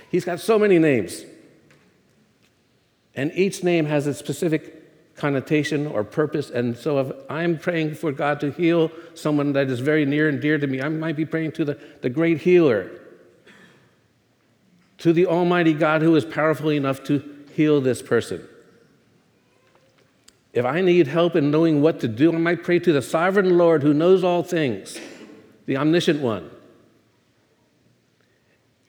He's 0.10 0.26
got 0.26 0.40
so 0.40 0.58
many 0.58 0.80
names. 0.80 1.24
And 3.16 3.32
each 3.36 3.64
name 3.64 3.86
has 3.86 4.08
a 4.08 4.14
specific 4.14 4.83
connotation 5.16 5.88
or 5.88 6.04
purpose. 6.04 6.50
And 6.50 6.78
so 6.78 7.00
if 7.00 7.12
I'm 7.30 7.58
praying 7.58 7.96
for 7.96 8.12
God 8.12 8.40
to 8.40 8.52
heal 8.52 8.92
someone 9.14 9.54
that 9.54 9.70
is 9.70 9.80
very 9.80 10.06
near 10.06 10.28
and 10.28 10.42
dear 10.42 10.58
to 10.58 10.68
me, 10.68 10.82
I 10.82 10.90
might 10.90 11.16
be 11.16 11.26
praying 11.26 11.54
to 11.54 11.66
the, 11.66 11.80
the 12.02 12.10
great 12.10 12.42
healer 12.42 12.90
to 15.00 15.12
the 15.12 15.26
Almighty 15.26 15.74
God 15.74 16.02
who 16.02 16.16
is 16.16 16.24
powerful 16.24 16.72
enough 16.72 17.04
to 17.04 17.22
heal 17.54 17.82
this 17.82 18.02
person. 18.02 18.48
If 20.54 20.66
I 20.66 20.82
need 20.82 21.08
help 21.08 21.36
in 21.36 21.52
knowing 21.52 21.82
what 21.82 22.00
to 22.02 22.08
do, 22.08 22.34
I 22.34 22.38
might 22.38 22.64
pray 22.64 22.80
to 22.80 22.94
the 22.94 23.02
sovereign 23.02 23.58
Lord 23.58 23.84
who 23.84 23.94
knows 23.94 24.24
all 24.24 24.44
things, 24.44 24.98
the 25.66 25.76
omniscient 25.76 26.22
one. 26.22 26.50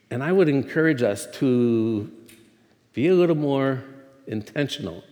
And 0.09 0.23
I 0.23 0.31
would 0.31 0.47
encourage 0.47 1.01
us 1.01 1.27
to 1.39 2.09
be 2.93 3.07
a 3.07 3.13
little 3.13 3.35
more 3.35 3.83
intentional 4.25 5.03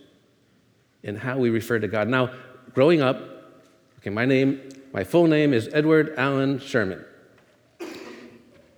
in 1.04 1.14
how 1.16 1.38
we 1.38 1.50
refer 1.50 1.78
to 1.78 1.86
God. 1.86 2.08
Now, 2.08 2.30
growing 2.74 3.00
up, 3.00 3.20
okay, 4.00 4.10
my 4.10 4.24
name, 4.24 4.60
my 4.92 5.04
full 5.04 5.28
name 5.28 5.54
is 5.54 5.68
Edward 5.72 6.14
Allen 6.16 6.58
Sherman. 6.58 7.04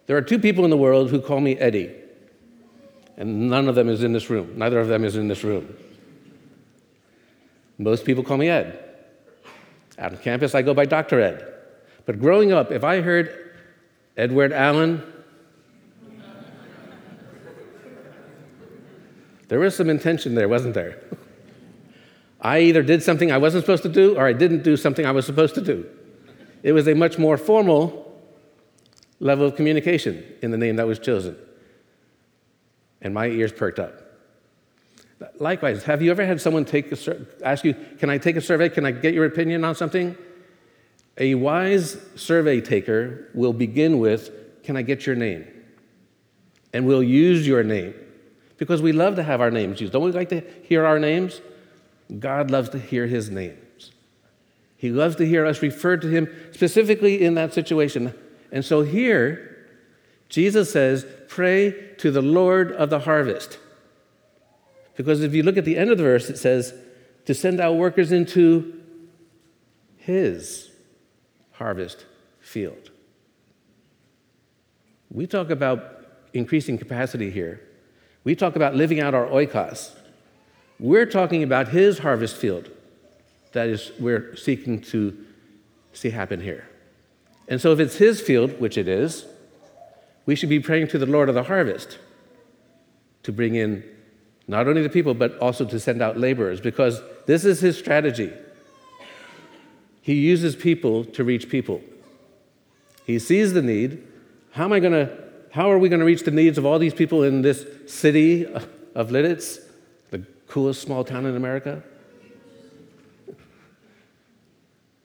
There 0.06 0.16
are 0.16 0.22
two 0.22 0.38
people 0.38 0.64
in 0.64 0.70
the 0.70 0.76
world 0.76 1.10
who 1.10 1.20
call 1.20 1.40
me 1.40 1.56
Eddie 1.56 1.94
and 3.16 3.48
none 3.48 3.68
of 3.68 3.74
them 3.74 3.88
is 3.88 4.02
in 4.02 4.12
this 4.12 4.28
room. 4.28 4.52
Neither 4.56 4.78
of 4.78 4.88
them 4.88 5.04
is 5.04 5.16
in 5.16 5.28
this 5.28 5.42
room. 5.42 5.74
Most 7.78 8.04
people 8.04 8.22
call 8.22 8.36
me 8.36 8.48
Ed. 8.48 8.82
Out 9.98 10.12
on 10.12 10.18
campus, 10.18 10.54
I 10.54 10.62
go 10.62 10.74
by 10.74 10.84
Dr. 10.84 11.20
Ed. 11.20 11.54
But 12.04 12.20
growing 12.20 12.52
up, 12.52 12.70
if 12.70 12.84
I 12.84 13.00
heard 13.00 13.54
Edward 14.16 14.52
Allen, 14.52 15.02
there 19.48 19.58
was 19.58 19.74
some 19.74 19.88
intention 19.88 20.34
there, 20.34 20.48
wasn't 20.48 20.74
there? 20.74 21.02
I 22.40 22.60
either 22.60 22.82
did 22.82 23.02
something 23.02 23.32
I 23.32 23.38
wasn't 23.38 23.64
supposed 23.64 23.82
to 23.84 23.88
do 23.88 24.16
or 24.16 24.26
I 24.26 24.32
didn't 24.32 24.62
do 24.62 24.76
something 24.76 25.06
I 25.06 25.12
was 25.12 25.26
supposed 25.26 25.54
to 25.54 25.60
do. 25.60 25.86
It 26.62 26.72
was 26.72 26.86
a 26.86 26.94
much 26.94 27.18
more 27.18 27.36
formal 27.36 28.02
level 29.20 29.46
of 29.46 29.56
communication 29.56 30.24
in 30.42 30.50
the 30.50 30.58
name 30.58 30.76
that 30.76 30.86
was 30.86 30.98
chosen 30.98 31.36
and 33.06 33.14
my 33.14 33.26
ears 33.28 33.52
perked 33.52 33.78
up. 33.78 34.02
Likewise, 35.38 35.84
have 35.84 36.02
you 36.02 36.10
ever 36.10 36.26
had 36.26 36.40
someone 36.40 36.64
take 36.64 36.90
a 36.92 36.96
sur- 36.96 37.26
ask 37.42 37.64
you, 37.64 37.74
"Can 37.98 38.10
I 38.10 38.18
take 38.18 38.36
a 38.36 38.40
survey? 38.40 38.68
Can 38.68 38.84
I 38.84 38.90
get 38.90 39.14
your 39.14 39.24
opinion 39.24 39.64
on 39.64 39.74
something?" 39.74 40.16
A 41.18 41.34
wise 41.34 41.96
survey 42.16 42.60
taker 42.60 43.28
will 43.32 43.54
begin 43.54 43.98
with, 43.98 44.30
"Can 44.62 44.76
I 44.76 44.82
get 44.82 45.06
your 45.06 45.16
name?" 45.16 45.46
And 46.72 46.86
we'll 46.86 47.02
use 47.02 47.46
your 47.46 47.62
name 47.62 47.94
because 48.58 48.82
we 48.82 48.92
love 48.92 49.16
to 49.16 49.22
have 49.22 49.40
our 49.40 49.50
names 49.50 49.80
used. 49.80 49.92
Don't 49.92 50.02
we 50.02 50.12
like 50.12 50.28
to 50.30 50.42
hear 50.62 50.84
our 50.84 50.98
names? 50.98 51.40
God 52.18 52.50
loves 52.50 52.68
to 52.70 52.78
hear 52.78 53.06
his 53.06 53.30
names. 53.30 53.90
He 54.76 54.90
loves 54.90 55.16
to 55.16 55.26
hear 55.26 55.46
us 55.46 55.62
refer 55.62 55.96
to 55.96 56.08
him 56.08 56.28
specifically 56.52 57.22
in 57.22 57.34
that 57.34 57.54
situation. 57.54 58.14
And 58.52 58.64
so 58.64 58.82
here, 58.82 59.66
Jesus 60.28 60.70
says, 60.72 61.06
Pray 61.28 61.94
to 61.98 62.10
the 62.10 62.22
Lord 62.22 62.72
of 62.72 62.90
the 62.90 63.00
harvest. 63.00 63.58
Because 64.96 65.22
if 65.22 65.34
you 65.34 65.42
look 65.42 65.56
at 65.56 65.64
the 65.64 65.76
end 65.76 65.90
of 65.90 65.98
the 65.98 66.04
verse, 66.04 66.30
it 66.30 66.38
says, 66.38 66.74
To 67.26 67.34
send 67.34 67.60
out 67.60 67.76
workers 67.76 68.12
into 68.12 68.80
his 69.96 70.70
harvest 71.52 72.06
field. 72.40 72.90
We 75.10 75.26
talk 75.26 75.50
about 75.50 76.06
increasing 76.32 76.78
capacity 76.78 77.30
here. 77.30 77.62
We 78.24 78.34
talk 78.34 78.56
about 78.56 78.74
living 78.74 79.00
out 79.00 79.14
our 79.14 79.26
oikos. 79.26 79.94
We're 80.78 81.06
talking 81.06 81.42
about 81.42 81.68
his 81.68 81.98
harvest 81.98 82.36
field 82.36 82.70
that 83.52 83.68
is 83.68 83.92
we're 83.98 84.36
seeking 84.36 84.80
to 84.82 85.16
see 85.92 86.10
happen 86.10 86.40
here. 86.40 86.68
And 87.48 87.60
so 87.60 87.72
if 87.72 87.80
it's 87.80 87.96
his 87.96 88.20
field, 88.20 88.60
which 88.60 88.76
it 88.76 88.88
is, 88.88 89.24
we 90.26 90.34
should 90.34 90.48
be 90.48 90.60
praying 90.60 90.88
to 90.88 90.98
the 90.98 91.06
Lord 91.06 91.28
of 91.28 91.34
the 91.34 91.44
harvest 91.44 91.98
to 93.22 93.32
bring 93.32 93.54
in 93.54 93.84
not 94.48 94.68
only 94.68 94.82
the 94.82 94.88
people, 94.88 95.14
but 95.14 95.38
also 95.38 95.64
to 95.64 95.80
send 95.80 96.02
out 96.02 96.18
laborers, 96.18 96.60
because 96.60 97.00
this 97.26 97.44
is 97.44 97.60
his 97.60 97.78
strategy. 97.78 98.32
He 100.02 100.14
uses 100.14 100.54
people 100.54 101.04
to 101.04 101.24
reach 101.24 101.48
people. 101.48 101.80
He 103.04 103.18
sees 103.18 103.54
the 103.54 103.62
need. 103.62 104.06
How 104.52 104.64
am 104.64 104.72
I 104.72 104.80
going 104.80 104.92
to, 104.92 105.16
how 105.50 105.70
are 105.70 105.78
we 105.78 105.88
going 105.88 106.00
to 106.00 106.06
reach 106.06 106.22
the 106.22 106.30
needs 106.30 106.58
of 106.58 106.66
all 106.66 106.78
these 106.78 106.94
people 106.94 107.22
in 107.22 107.42
this 107.42 107.66
city 107.86 108.46
of 108.94 109.10
the 109.10 109.65
coolest 110.46 110.82
small 110.82 111.04
town 111.04 111.26
in 111.26 111.36
America? 111.36 111.82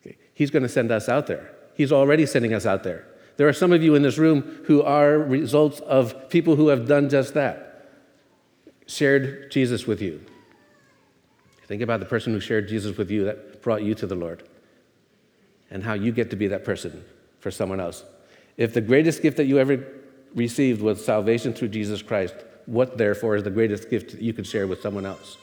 Okay. 0.05 0.17
He's 0.33 0.51
going 0.51 0.63
to 0.63 0.69
send 0.69 0.91
us 0.91 1.09
out 1.09 1.27
there. 1.27 1.53
He's 1.75 1.91
already 1.91 2.25
sending 2.25 2.53
us 2.53 2.65
out 2.65 2.83
there. 2.83 3.07
There 3.37 3.47
are 3.47 3.53
some 3.53 3.71
of 3.71 3.81
you 3.81 3.95
in 3.95 4.03
this 4.03 4.17
room 4.17 4.61
who 4.65 4.83
are 4.83 5.17
results 5.17 5.79
of 5.81 6.29
people 6.29 6.55
who 6.55 6.67
have 6.67 6.87
done 6.87 7.09
just 7.09 7.33
that, 7.33 7.89
shared 8.85 9.51
Jesus 9.51 9.87
with 9.87 10.01
you. 10.01 10.23
Think 11.65 11.81
about 11.81 12.01
the 12.01 12.05
person 12.05 12.33
who 12.33 12.39
shared 12.39 12.67
Jesus 12.67 12.97
with 12.97 13.09
you 13.09 13.23
that 13.25 13.61
brought 13.61 13.81
you 13.81 13.95
to 13.95 14.05
the 14.05 14.15
Lord 14.15 14.43
and 15.71 15.83
how 15.83 15.93
you 15.93 16.11
get 16.11 16.29
to 16.31 16.35
be 16.35 16.47
that 16.47 16.65
person 16.65 17.03
for 17.39 17.49
someone 17.49 17.79
else. 17.79 18.03
If 18.57 18.73
the 18.73 18.81
greatest 18.81 19.21
gift 19.21 19.37
that 19.37 19.45
you 19.45 19.57
ever 19.57 19.87
received 20.35 20.81
was 20.81 21.03
salvation 21.03 21.53
through 21.53 21.69
Jesus 21.69 22.01
Christ, 22.01 22.35
what 22.65 22.97
therefore 22.97 23.35
is 23.35 23.43
the 23.43 23.49
greatest 23.49 23.89
gift 23.89 24.11
that 24.11 24.21
you 24.21 24.33
could 24.33 24.47
share 24.47 24.67
with 24.67 24.81
someone 24.81 25.05
else? 25.05 25.37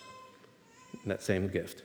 That 1.07 1.23
same 1.23 1.49
gift. 1.49 1.83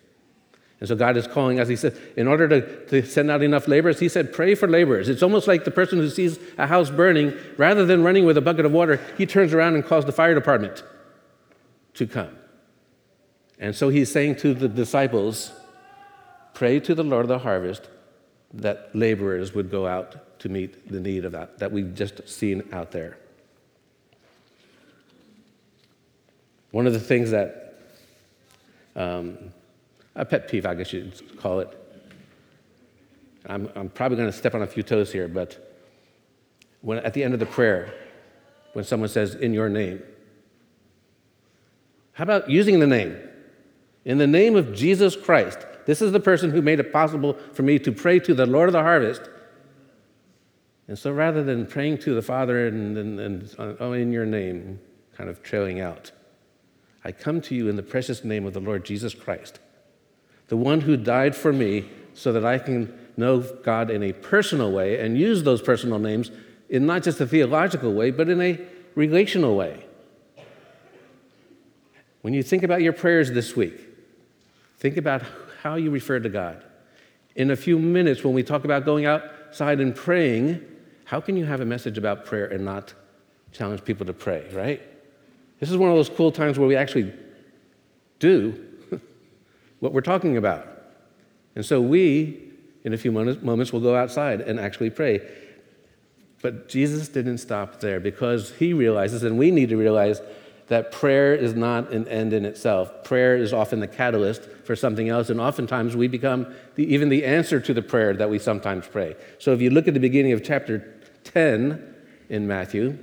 And 0.80 0.90
so 0.90 0.96
God 0.96 1.16
is 1.16 1.28
calling 1.28 1.62
us. 1.62 1.70
He 1.70 1.78
said, 1.78 1.98
in 2.18 2.28
order 2.28 2.48
to, 2.50 2.86
to 2.88 3.08
send 3.08 3.32
out 3.32 3.42
enough 3.42 3.70
laborers, 3.70 4.00
He 4.00 4.10
said, 4.10 4.34
pray 4.34 4.54
for 4.54 4.68
laborers. 4.68 5.08
It's 5.08 5.24
almost 5.24 5.48
like 5.48 5.64
the 5.64 5.72
person 5.72 6.00
who 6.00 6.10
sees 6.10 6.40
a 6.58 6.68
house 6.68 6.90
burning, 6.90 7.34
rather 7.58 7.86
than 7.86 8.04
running 8.04 8.26
with 8.26 8.38
a 8.38 8.42
bucket 8.42 8.66
of 8.66 8.74
water, 8.74 9.00
he 9.18 9.26
turns 9.26 9.54
around 9.54 9.76
and 9.76 9.86
calls 9.86 10.04
the 10.04 10.12
fire 10.12 10.36
department 10.36 10.84
to 11.94 12.06
come. 12.06 12.36
And 13.60 13.74
so 13.74 13.88
He's 13.90 14.12
saying 14.12 14.36
to 14.38 14.54
the 14.54 14.68
disciples, 14.68 15.54
pray 16.54 16.82
to 16.82 16.94
the 16.94 17.04
Lord 17.04 17.24
of 17.24 17.30
the 17.30 17.40
harvest 17.40 17.88
that 18.54 18.90
laborers 18.94 19.54
would 19.54 19.72
go 19.72 19.88
out 19.88 20.38
to 20.40 20.50
meet 20.50 20.92
the 20.92 21.00
need 21.00 21.24
of 21.24 21.32
that, 21.32 21.60
that 21.60 21.72
we've 21.72 21.96
just 21.96 22.28
seen 22.28 22.62
out 22.74 22.92
there. 22.92 23.18
One 26.74 26.88
of 26.88 26.94
the 26.94 27.00
things 27.00 27.30
that, 27.30 27.76
um, 28.96 29.38
a 30.16 30.26
pet 30.26 30.48
peeve, 30.48 30.66
I 30.66 30.74
guess 30.74 30.92
you'd 30.92 31.38
call 31.38 31.60
it. 31.60 31.70
I'm, 33.46 33.70
I'm 33.76 33.90
probably 33.90 34.18
going 34.18 34.32
to 34.32 34.36
step 34.36 34.56
on 34.56 34.64
a 34.64 34.66
few 34.66 34.82
toes 34.82 35.14
here, 35.14 35.28
but 35.28 35.78
when, 36.82 36.98
at 36.98 37.14
the 37.14 37.24
end 37.24 37.36
of 37.36 37.40
the 37.40 37.46
prayer, 37.46 37.94
when 38.74 38.84
someone 38.84 39.08
says, 39.08 39.36
in 39.36 39.54
your 39.54 39.70
name, 39.70 40.02
how 42.14 42.24
about 42.24 42.50
using 42.50 42.80
the 42.80 42.88
name? 42.88 43.20
In 44.04 44.18
the 44.18 44.26
name 44.26 44.56
of 44.56 44.74
Jesus 44.74 45.16
Christ, 45.16 45.60
this 45.86 46.02
is 46.02 46.12
the 46.12 46.20
person 46.20 46.50
who 46.50 46.64
made 46.64 46.80
it 46.80 46.92
possible 46.92 47.38
for 47.52 47.62
me 47.62 47.78
to 47.78 47.92
pray 47.92 48.18
to 48.18 48.34
the 48.34 48.48
Lord 48.48 48.68
of 48.68 48.74
the 48.74 48.82
harvest. 48.82 49.22
And 50.88 50.98
so 50.98 51.12
rather 51.12 51.44
than 51.44 51.68
praying 51.68 52.00
to 52.00 52.16
the 52.16 52.24
Father 52.24 52.66
and, 52.66 52.98
and, 52.98 53.20
and 53.20 53.56
oh, 53.80 53.94
in 53.94 54.12
your 54.12 54.26
name, 54.26 54.80
kind 55.16 55.30
of 55.30 55.44
trailing 55.44 55.80
out, 55.80 56.12
I 57.04 57.12
come 57.12 57.42
to 57.42 57.56
you 57.56 57.68
in 57.68 57.76
the 57.76 57.84
precious 57.84 58.24
name 58.24 58.46
of 58.46 58.54
the 58.54 58.60
Lord 58.60 58.86
Jesus 58.86 59.14
Christ, 59.14 59.60
the 60.48 60.58
one 60.58 60.82
who 60.82 60.96
died 60.96 61.36
for 61.36 61.52
me 61.52 61.90
so 62.14 62.32
that 62.32 62.46
I 62.46 62.60
can 62.60 62.98
know 63.18 63.40
God 63.40 63.90
in 63.90 64.04
a 64.04 64.14
personal 64.14 64.72
way 64.72 65.00
and 65.00 65.18
use 65.18 65.44
those 65.44 65.62
personal 65.62 66.00
names 66.00 66.32
in 66.70 66.86
not 66.86 67.04
just 67.04 67.20
a 67.20 67.28
theological 67.28 67.94
way, 67.94 68.12
but 68.12 68.30
in 68.30 68.42
a 68.42 68.60
relational 68.96 69.56
way. 69.56 69.86
When 72.22 72.34
you 72.34 72.42
think 72.42 72.64
about 72.64 72.82
your 72.82 72.94
prayers 72.94 73.32
this 73.32 73.56
week, 73.56 73.80
think 74.78 74.98
about 74.98 75.24
how 75.62 75.76
you 75.76 75.92
refer 75.92 76.20
to 76.20 76.30
God. 76.30 76.64
In 77.36 77.52
a 77.52 77.56
few 77.56 77.78
minutes, 77.78 78.24
when 78.24 78.34
we 78.34 78.44
talk 78.44 78.64
about 78.64 78.86
going 78.86 79.06
outside 79.06 79.80
and 79.82 79.96
praying, 79.96 80.64
how 81.06 81.20
can 81.20 81.36
you 81.36 81.46
have 81.46 81.60
a 81.60 81.66
message 81.66 81.98
about 81.98 82.26
prayer 82.26 82.46
and 82.46 82.64
not 82.64 82.94
challenge 83.52 83.84
people 83.84 84.06
to 84.06 84.14
pray, 84.14 84.48
right? 84.54 84.82
This 85.60 85.70
is 85.70 85.78
one 85.78 85.90
of 85.90 85.96
those 85.96 86.10
cool 86.10 86.32
times 86.32 86.60
where 86.60 86.68
we 86.68 86.76
actually 86.76 87.14
do 88.20 88.62
what 89.80 89.94
we're 89.94 90.02
talking 90.02 90.38
about. 90.38 90.68
And 91.56 91.66
so 91.66 91.80
we, 91.80 92.52
in 92.84 92.94
a 92.94 92.98
few 92.98 93.12
moments, 93.12 93.72
will 93.72 93.80
go 93.80 93.96
outside 93.96 94.42
and 94.42 94.60
actually 94.60 94.90
pray. 94.90 95.22
But 96.42 96.68
Jesus 96.68 97.08
didn't 97.08 97.38
stop 97.38 97.80
there 97.80 98.00
because 98.00 98.52
he 98.56 98.74
realizes, 98.74 99.24
and 99.24 99.38
we 99.38 99.52
need 99.52 99.70
to 99.70 99.78
realize, 99.78 100.22
that 100.68 100.92
prayer 100.92 101.36
is 101.36 101.54
not 101.54 101.92
an 101.92 102.08
end 102.08 102.34
in 102.34 102.46
itself. 102.46 103.04
Prayer 103.04 103.36
is 103.36 103.54
often 103.54 103.80
the 103.80 103.88
catalyst 103.88 104.44
for 104.64 104.76
something 104.76 105.10
else, 105.10 105.30
and 105.30 105.40
oftentimes 105.40 105.96
we 105.96 106.08
become 106.08 106.54
the, 106.76 106.92
even 106.94 107.10
the 107.10 107.26
answer 107.26 107.60
to 107.60 107.74
the 107.74 107.82
prayer 107.82 108.14
that 108.14 108.30
we 108.30 108.40
sometimes 108.40 108.88
pray. 108.88 109.16
So 109.40 109.54
if 109.54 109.62
you 109.62 109.70
look 109.70 109.88
at 109.88 109.94
the 109.94 110.00
beginning 110.00 110.32
of 110.32 110.44
chapter 110.44 111.00
10 111.26 111.96
in 112.30 112.48
Matthew, 112.48 112.98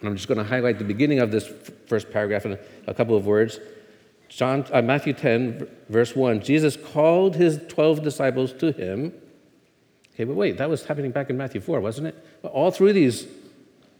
and 0.00 0.08
I'm 0.08 0.16
just 0.16 0.28
going 0.28 0.38
to 0.38 0.44
highlight 0.44 0.78
the 0.78 0.84
beginning 0.84 1.20
of 1.20 1.30
this 1.30 1.50
first 1.86 2.10
paragraph 2.10 2.46
in 2.46 2.58
a 2.86 2.94
couple 2.94 3.16
of 3.16 3.26
words. 3.26 3.58
John, 4.28 4.66
uh, 4.72 4.82
Matthew 4.82 5.12
10, 5.12 5.68
verse 5.88 6.16
1 6.16 6.40
Jesus 6.42 6.76
called 6.76 7.36
his 7.36 7.60
12 7.68 8.02
disciples 8.02 8.52
to 8.54 8.72
him. 8.72 9.12
Okay, 10.14 10.24
but 10.24 10.34
wait, 10.34 10.58
that 10.58 10.68
was 10.68 10.84
happening 10.84 11.10
back 11.10 11.30
in 11.30 11.36
Matthew 11.36 11.60
4, 11.60 11.80
wasn't 11.80 12.08
it? 12.08 12.26
All 12.42 12.70
through 12.70 12.92
these 12.92 13.26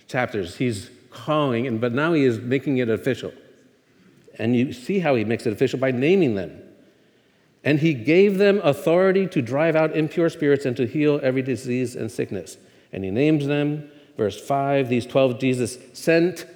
chapters, 0.06 0.56
he's 0.56 0.90
calling, 1.10 1.66
and, 1.66 1.80
but 1.80 1.92
now 1.92 2.12
he 2.12 2.24
is 2.24 2.38
making 2.38 2.78
it 2.78 2.88
official. 2.88 3.32
And 4.38 4.54
you 4.56 4.72
see 4.72 4.98
how 4.98 5.14
he 5.14 5.24
makes 5.24 5.46
it 5.46 5.52
official 5.52 5.78
by 5.78 5.90
naming 5.90 6.34
them. 6.34 6.60
And 7.64 7.78
he 7.78 7.94
gave 7.94 8.38
them 8.38 8.60
authority 8.62 9.26
to 9.28 9.40
drive 9.40 9.74
out 9.74 9.96
impure 9.96 10.28
spirits 10.28 10.66
and 10.66 10.76
to 10.76 10.86
heal 10.86 11.18
every 11.22 11.42
disease 11.42 11.96
and 11.96 12.10
sickness. 12.10 12.58
And 12.92 13.04
he 13.04 13.10
names 13.10 13.46
them 13.46 13.90
verse 14.16 14.40
5, 14.40 14.88
these 14.88 15.06
12 15.06 15.38
Jesus 15.38 15.78
sent 15.92 16.46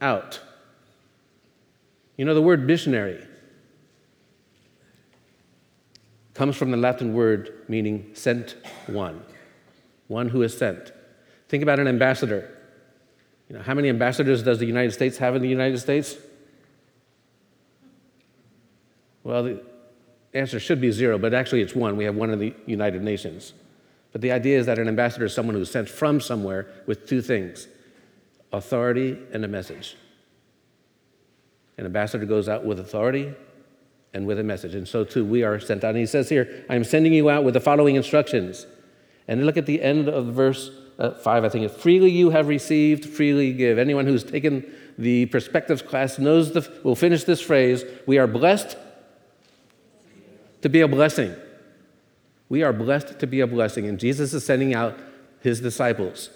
out. 0.00 0.40
You 2.16 2.24
know, 2.24 2.34
the 2.34 2.42
word 2.42 2.66
missionary 2.66 3.24
comes 6.34 6.56
from 6.56 6.70
the 6.70 6.76
Latin 6.76 7.14
word 7.14 7.64
meaning 7.68 8.10
sent 8.14 8.56
one, 8.86 9.22
one 10.06 10.28
who 10.28 10.42
is 10.42 10.56
sent. 10.56 10.92
Think 11.48 11.62
about 11.62 11.78
an 11.78 11.88
ambassador. 11.88 12.56
You 13.48 13.56
know, 13.56 13.62
how 13.62 13.74
many 13.74 13.88
ambassadors 13.88 14.42
does 14.42 14.58
the 14.58 14.66
United 14.66 14.92
States 14.92 15.18
have 15.18 15.34
in 15.34 15.42
the 15.42 15.48
United 15.48 15.78
States? 15.78 16.16
Well, 19.24 19.42
the 19.42 19.62
answer 20.34 20.60
should 20.60 20.80
be 20.80 20.90
zero, 20.90 21.18
but 21.18 21.34
actually 21.34 21.62
it's 21.62 21.74
one. 21.74 21.96
We 21.96 22.04
have 22.04 22.14
one 22.14 22.30
in 22.30 22.38
the 22.38 22.54
United 22.66 23.02
Nations. 23.02 23.52
But 24.12 24.20
the 24.20 24.32
idea 24.32 24.58
is 24.58 24.66
that 24.66 24.78
an 24.78 24.88
ambassador 24.88 25.26
is 25.26 25.34
someone 25.34 25.54
who's 25.54 25.70
sent 25.70 25.88
from 25.88 26.20
somewhere 26.20 26.66
with 26.86 27.06
two 27.06 27.22
things 27.22 27.68
authority 28.52 29.18
and 29.32 29.44
a 29.44 29.48
message. 29.48 29.96
An 31.76 31.84
ambassador 31.84 32.24
goes 32.24 32.48
out 32.48 32.64
with 32.64 32.80
authority 32.80 33.34
and 34.14 34.26
with 34.26 34.38
a 34.38 34.42
message. 34.42 34.74
And 34.74 34.88
so 34.88 35.04
too, 35.04 35.24
we 35.24 35.42
are 35.42 35.60
sent 35.60 35.84
out. 35.84 35.90
And 35.90 35.98
he 35.98 36.06
says 36.06 36.28
here, 36.28 36.64
I 36.68 36.74
am 36.74 36.84
sending 36.84 37.12
you 37.12 37.28
out 37.28 37.44
with 37.44 37.54
the 37.54 37.60
following 37.60 37.94
instructions. 37.94 38.66
And 39.28 39.44
look 39.44 39.58
at 39.58 39.66
the 39.66 39.82
end 39.82 40.08
of 40.08 40.26
verse 40.26 40.70
uh, 40.98 41.12
5, 41.12 41.44
I 41.44 41.48
think 41.48 41.66
it's 41.66 41.80
freely 41.80 42.10
you 42.10 42.30
have 42.30 42.48
received, 42.48 43.04
freely 43.04 43.52
give. 43.52 43.78
Anyone 43.78 44.06
who's 44.06 44.24
taken 44.24 44.64
the 44.96 45.26
perspectives 45.26 45.82
class 45.82 46.18
knows 46.18 46.52
the, 46.52 46.68
will 46.82 46.96
finish 46.96 47.24
this 47.24 47.40
phrase 47.40 47.84
we 48.06 48.18
are 48.18 48.26
blessed 48.26 48.76
to 50.62 50.68
be 50.68 50.80
a 50.80 50.88
blessing. 50.88 51.36
We 52.48 52.62
are 52.62 52.72
blessed 52.72 53.18
to 53.18 53.26
be 53.26 53.40
a 53.40 53.46
blessing, 53.46 53.86
and 53.86 53.98
Jesus 53.98 54.32
is 54.32 54.44
sending 54.44 54.74
out 54.74 54.98
his 55.40 55.60
disciples. 55.60 56.30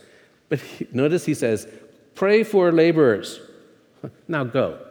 But 0.48 0.61
he, 0.61 0.87
notice 0.92 1.25
he 1.25 1.35
says, 1.35 1.66
Pray 2.14 2.44
for 2.44 2.70
laborers. 2.72 3.40
Now 4.27 4.42
go. 4.42 4.85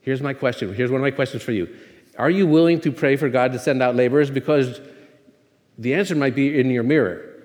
Here's 0.00 0.22
my 0.22 0.34
question. 0.34 0.72
Here's 0.72 0.90
one 0.90 1.00
of 1.00 1.02
my 1.02 1.10
questions 1.10 1.42
for 1.42 1.50
you. 1.50 1.74
Are 2.16 2.30
you 2.30 2.46
willing 2.46 2.80
to 2.82 2.92
pray 2.92 3.16
for 3.16 3.28
God 3.28 3.52
to 3.52 3.58
send 3.58 3.82
out 3.82 3.96
laborers? 3.96 4.30
Because 4.30 4.80
the 5.78 5.94
answer 5.94 6.14
might 6.14 6.34
be 6.34 6.60
in 6.60 6.70
your 6.70 6.84
mirror. 6.84 7.42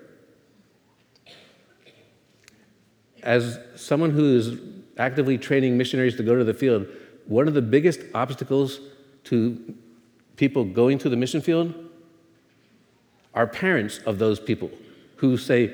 As 3.22 3.58
someone 3.74 4.10
who 4.10 4.36
is 4.36 4.58
actively 4.96 5.38
training 5.38 5.76
missionaries 5.76 6.16
to 6.16 6.22
go 6.22 6.36
to 6.36 6.44
the 6.44 6.54
field, 6.54 6.86
one 7.26 7.48
of 7.48 7.54
the 7.54 7.62
biggest 7.62 8.00
obstacles 8.14 8.78
to 9.24 9.74
people 10.40 10.64
going 10.64 10.96
to 10.96 11.10
the 11.10 11.16
mission 11.16 11.42
field 11.42 11.74
are 13.34 13.46
parents 13.46 13.98
of 14.06 14.18
those 14.18 14.40
people 14.40 14.70
who 15.16 15.36
say, 15.36 15.70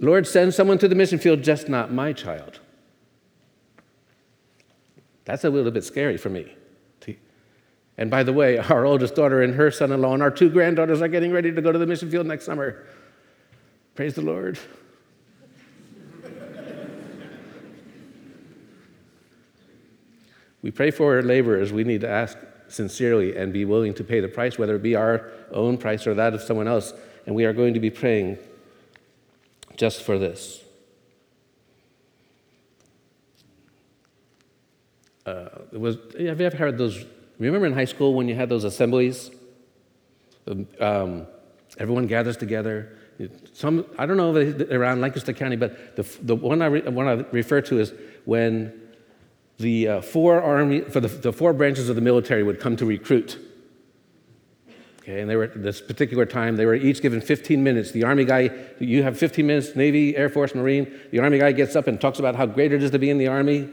Lord, 0.00 0.26
send 0.26 0.52
someone 0.52 0.76
to 0.78 0.86
the 0.86 0.94
mission 0.94 1.18
field, 1.18 1.42
just 1.42 1.66
not 1.66 1.90
my 1.94 2.12
child. 2.12 2.60
That's 5.24 5.44
a 5.44 5.50
little 5.50 5.70
bit 5.70 5.82
scary 5.82 6.18
for 6.18 6.28
me. 6.28 6.54
And 7.96 8.10
by 8.10 8.22
the 8.22 8.34
way, 8.34 8.58
our 8.58 8.84
oldest 8.84 9.14
daughter 9.14 9.40
and 9.42 9.54
her 9.54 9.70
son 9.70 9.92
in 9.92 10.02
law 10.02 10.12
and 10.12 10.22
our 10.22 10.30
two 10.30 10.50
granddaughters 10.50 11.00
are 11.00 11.08
getting 11.08 11.32
ready 11.32 11.50
to 11.50 11.62
go 11.62 11.72
to 11.72 11.78
the 11.78 11.86
mission 11.86 12.10
field 12.10 12.26
next 12.26 12.44
summer. 12.44 12.84
Praise 13.94 14.14
the 14.14 14.20
Lord. 14.22 14.58
we 20.62 20.70
pray 20.70 20.90
for 20.90 21.16
our 21.16 21.22
laborers. 21.22 21.72
We 21.72 21.84
need 21.84 22.02
to 22.02 22.10
ask 22.10 22.36
sincerely 22.72 23.36
and 23.36 23.52
be 23.52 23.64
willing 23.64 23.94
to 23.94 24.04
pay 24.04 24.20
the 24.20 24.28
price, 24.28 24.58
whether 24.58 24.76
it 24.76 24.82
be 24.82 24.94
our 24.94 25.30
own 25.52 25.76
price 25.78 26.06
or 26.06 26.14
that 26.14 26.34
of 26.34 26.42
someone 26.42 26.66
else. 26.66 26.92
And 27.26 27.34
we 27.34 27.44
are 27.44 27.52
going 27.52 27.74
to 27.74 27.80
be 27.80 27.90
praying 27.90 28.38
just 29.76 30.02
for 30.02 30.18
this. 30.18 30.60
Uh, 35.24 35.48
was, 35.72 35.96
have 36.18 36.40
you 36.40 36.46
ever 36.46 36.56
heard 36.56 36.78
those? 36.78 37.04
Remember 37.38 37.66
in 37.66 37.72
high 37.74 37.84
school 37.84 38.14
when 38.14 38.28
you 38.28 38.34
had 38.34 38.48
those 38.48 38.64
assemblies? 38.64 39.30
Um, 40.80 41.26
everyone 41.78 42.06
gathers 42.06 42.36
together. 42.36 42.98
Some, 43.52 43.86
I 43.98 44.06
don't 44.06 44.16
know 44.16 44.34
around 44.74 45.00
Lancaster 45.00 45.32
County, 45.32 45.56
but 45.56 45.94
the, 45.94 46.02
the 46.22 46.34
one, 46.34 46.60
I 46.60 46.66
re, 46.66 46.80
one 46.82 47.06
I 47.06 47.12
refer 47.30 47.60
to 47.62 47.78
is 47.78 47.92
when 48.24 48.81
the 49.58 49.88
uh, 49.88 50.00
four 50.00 50.42
army, 50.42 50.80
for 50.80 51.00
the, 51.00 51.08
the 51.08 51.32
four 51.32 51.52
branches 51.52 51.88
of 51.88 51.96
the 51.96 52.02
military 52.02 52.42
would 52.42 52.60
come 52.60 52.76
to 52.76 52.86
recruit. 52.86 53.38
Okay, 55.02 55.20
and 55.20 55.28
they 55.28 55.34
were 55.34 55.44
at 55.44 55.62
this 55.62 55.80
particular 55.80 56.24
time, 56.24 56.56
they 56.56 56.64
were 56.64 56.76
each 56.76 57.02
given 57.02 57.20
15 57.20 57.62
minutes. 57.62 57.90
The 57.90 58.04
Army 58.04 58.24
guy, 58.24 58.50
you 58.78 59.02
have 59.02 59.18
15 59.18 59.44
minutes, 59.44 59.74
Navy, 59.74 60.16
Air 60.16 60.28
Force, 60.28 60.54
Marine. 60.54 60.94
The 61.10 61.18
Army 61.18 61.38
guy 61.38 61.50
gets 61.50 61.74
up 61.74 61.88
and 61.88 62.00
talks 62.00 62.20
about 62.20 62.36
how 62.36 62.46
great 62.46 62.72
it 62.72 62.84
is 62.84 62.92
to 62.92 63.00
be 63.00 63.10
in 63.10 63.18
the 63.18 63.26
Army. 63.26 63.68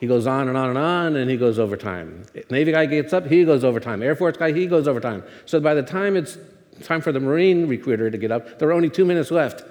He 0.00 0.08
goes 0.08 0.26
on 0.26 0.48
and 0.48 0.58
on 0.58 0.70
and 0.70 0.78
on, 0.78 1.16
and 1.16 1.30
he 1.30 1.36
goes 1.36 1.60
overtime. 1.60 2.24
Navy 2.50 2.72
guy 2.72 2.86
gets 2.86 3.12
up, 3.12 3.26
he 3.26 3.44
goes 3.44 3.62
overtime. 3.62 4.02
Air 4.02 4.16
Force 4.16 4.36
guy, 4.36 4.52
he 4.52 4.66
goes 4.66 4.88
overtime. 4.88 5.22
So 5.46 5.60
by 5.60 5.74
the 5.74 5.82
time 5.82 6.16
it's 6.16 6.38
time 6.82 7.00
for 7.00 7.12
the 7.12 7.20
Marine 7.20 7.68
recruiter 7.68 8.10
to 8.10 8.18
get 8.18 8.32
up, 8.32 8.58
there 8.58 8.68
are 8.68 8.72
only 8.72 8.90
two 8.90 9.04
minutes 9.04 9.30
left. 9.30 9.62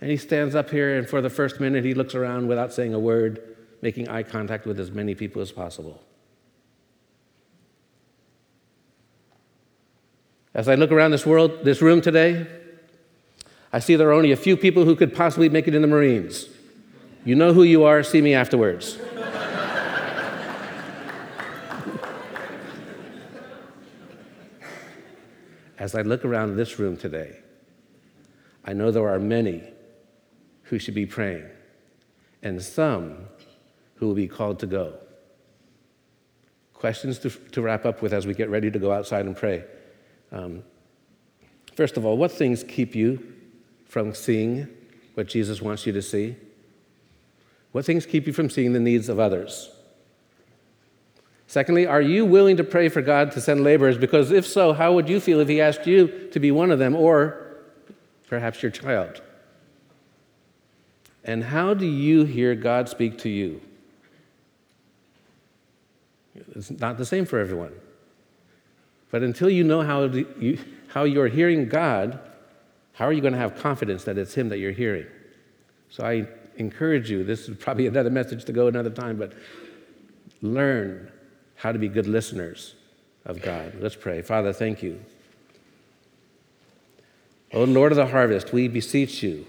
And 0.00 0.10
he 0.10 0.16
stands 0.16 0.54
up 0.54 0.70
here, 0.70 0.98
and 0.98 1.06
for 1.06 1.20
the 1.20 1.30
first 1.30 1.60
minute, 1.60 1.84
he 1.84 1.92
looks 1.92 2.14
around 2.14 2.48
without 2.48 2.72
saying 2.72 2.94
a 2.94 2.98
word 2.98 3.51
making 3.82 4.08
eye 4.08 4.22
contact 4.22 4.64
with 4.64 4.80
as 4.80 4.90
many 4.92 5.14
people 5.14 5.42
as 5.42 5.52
possible. 5.52 6.02
As 10.54 10.68
I 10.68 10.76
look 10.76 10.92
around 10.92 11.10
this 11.10 11.26
world, 11.26 11.64
this 11.64 11.82
room 11.82 12.00
today, 12.00 12.46
I 13.72 13.80
see 13.80 13.96
there 13.96 14.08
are 14.10 14.12
only 14.12 14.30
a 14.32 14.36
few 14.36 14.56
people 14.56 14.84
who 14.84 14.94
could 14.94 15.14
possibly 15.14 15.48
make 15.48 15.66
it 15.66 15.74
in 15.74 15.82
the 15.82 15.88
Marines. 15.88 16.46
You 17.24 17.34
know 17.34 17.52
who 17.52 17.64
you 17.64 17.84
are, 17.84 18.02
see 18.02 18.20
me 18.20 18.34
afterwards. 18.34 18.98
As 25.78 25.94
I 25.94 26.02
look 26.02 26.24
around 26.24 26.56
this 26.56 26.78
room 26.78 26.96
today, 26.96 27.38
I 28.64 28.74
know 28.74 28.90
there 28.92 29.08
are 29.08 29.18
many 29.18 29.64
who 30.64 30.78
should 30.78 30.94
be 30.94 31.06
praying, 31.06 31.46
and 32.42 32.62
some 32.62 33.26
who 34.02 34.08
will 34.08 34.14
be 34.16 34.26
called 34.26 34.58
to 34.58 34.66
go. 34.66 34.94
Questions 36.74 37.20
to, 37.20 37.30
to 37.30 37.62
wrap 37.62 37.86
up 37.86 38.02
with 38.02 38.12
as 38.12 38.26
we 38.26 38.34
get 38.34 38.50
ready 38.50 38.68
to 38.68 38.78
go 38.80 38.90
outside 38.90 39.26
and 39.26 39.36
pray. 39.36 39.62
Um, 40.32 40.64
first 41.76 41.96
of 41.96 42.04
all, 42.04 42.16
what 42.16 42.32
things 42.32 42.64
keep 42.64 42.96
you 42.96 43.32
from 43.86 44.12
seeing 44.12 44.66
what 45.14 45.28
Jesus 45.28 45.62
wants 45.62 45.86
you 45.86 45.92
to 45.92 46.02
see? 46.02 46.34
What 47.70 47.84
things 47.84 48.04
keep 48.04 48.26
you 48.26 48.32
from 48.32 48.50
seeing 48.50 48.72
the 48.72 48.80
needs 48.80 49.08
of 49.08 49.20
others? 49.20 49.70
Secondly, 51.46 51.86
are 51.86 52.02
you 52.02 52.24
willing 52.24 52.56
to 52.56 52.64
pray 52.64 52.88
for 52.88 53.02
God 53.02 53.30
to 53.30 53.40
send 53.40 53.62
laborers? 53.62 53.98
Because 53.98 54.32
if 54.32 54.44
so, 54.44 54.72
how 54.72 54.94
would 54.94 55.08
you 55.08 55.20
feel 55.20 55.38
if 55.38 55.46
He 55.46 55.60
asked 55.60 55.86
you 55.86 56.28
to 56.32 56.40
be 56.40 56.50
one 56.50 56.72
of 56.72 56.80
them 56.80 56.96
or 56.96 57.54
perhaps 58.26 58.64
your 58.64 58.72
child? 58.72 59.22
And 61.22 61.44
how 61.44 61.72
do 61.72 61.86
you 61.86 62.24
hear 62.24 62.56
God 62.56 62.88
speak 62.88 63.18
to 63.18 63.28
you? 63.28 63.60
It's 66.34 66.70
not 66.70 66.98
the 66.98 67.06
same 67.06 67.24
for 67.26 67.38
everyone. 67.38 67.72
But 69.10 69.22
until 69.22 69.50
you 69.50 69.64
know 69.64 69.82
how, 69.82 70.04
you, 70.04 70.58
how 70.88 71.04
you're 71.04 71.28
hearing 71.28 71.68
God, 71.68 72.18
how 72.94 73.06
are 73.06 73.12
you 73.12 73.20
going 73.20 73.34
to 73.34 73.38
have 73.38 73.56
confidence 73.56 74.04
that 74.04 74.16
it's 74.18 74.34
Him 74.34 74.48
that 74.48 74.58
you're 74.58 74.72
hearing? 74.72 75.06
So 75.90 76.04
I 76.04 76.26
encourage 76.56 77.10
you, 77.10 77.22
this 77.22 77.48
is 77.48 77.56
probably 77.56 77.86
another 77.88 78.10
message 78.10 78.44
to 78.46 78.52
go 78.52 78.66
another 78.66 78.90
time, 78.90 79.18
but 79.18 79.32
learn 80.40 81.10
how 81.56 81.72
to 81.72 81.78
be 81.78 81.88
good 81.88 82.06
listeners 82.06 82.74
of 83.24 83.42
God. 83.42 83.74
Let's 83.78 83.94
pray. 83.94 84.22
Father, 84.22 84.52
thank 84.52 84.82
you. 84.82 85.00
O 87.52 87.64
Lord 87.64 87.92
of 87.92 87.96
the 87.96 88.06
harvest, 88.06 88.52
we 88.52 88.66
beseech 88.66 89.22
you 89.22 89.46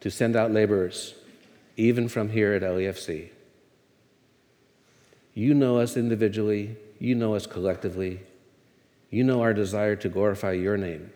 to 0.00 0.10
send 0.10 0.36
out 0.36 0.52
laborers, 0.52 1.14
even 1.76 2.08
from 2.08 2.30
here 2.30 2.52
at 2.52 2.62
LEFC. 2.62 3.30
You 5.36 5.54
know 5.54 5.78
us 5.78 5.96
individually, 5.96 6.76
you 6.98 7.14
know 7.14 7.36
us 7.36 7.46
collectively, 7.46 8.22
you 9.10 9.22
know 9.22 9.42
our 9.42 9.54
desire 9.54 9.94
to 9.94 10.08
glorify 10.08 10.52
your 10.52 10.76
name. 10.76 11.12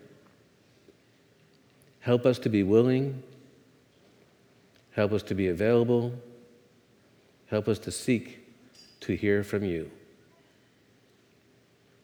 Help 1.98 2.24
us 2.24 2.38
to 2.38 2.48
be 2.48 2.62
willing 2.62 3.24
Help 4.92 5.12
us 5.12 5.22
to 5.24 5.34
be 5.34 5.48
available. 5.48 6.12
Help 7.46 7.68
us 7.68 7.78
to 7.80 7.90
seek 7.90 8.40
to 9.00 9.14
hear 9.14 9.42
from 9.42 9.64
you. 9.64 9.90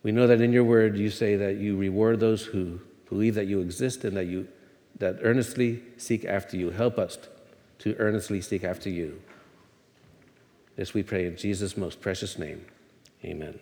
We 0.02 0.12
know 0.12 0.26
that 0.26 0.40
in 0.40 0.52
your 0.52 0.64
word 0.64 0.96
you 0.96 1.10
say 1.10 1.36
that 1.36 1.56
you 1.56 1.76
reward 1.76 2.20
those 2.20 2.44
who 2.44 2.80
believe 3.08 3.34
that 3.34 3.46
you 3.46 3.60
exist 3.60 4.04
and 4.04 4.16
that 4.16 4.26
you 4.26 4.48
that 4.98 5.18
earnestly 5.20 5.82
seek 5.98 6.24
after 6.24 6.56
you. 6.56 6.70
Help 6.70 6.96
us 6.98 7.18
to 7.80 7.94
earnestly 7.96 8.40
seek 8.40 8.64
after 8.64 8.88
you. 8.88 9.20
This 10.76 10.92
we 10.92 11.02
pray 11.02 11.26
in 11.26 11.36
Jesus' 11.36 11.76
most 11.76 12.00
precious 12.00 12.38
name. 12.38 12.64
Amen. 13.24 13.58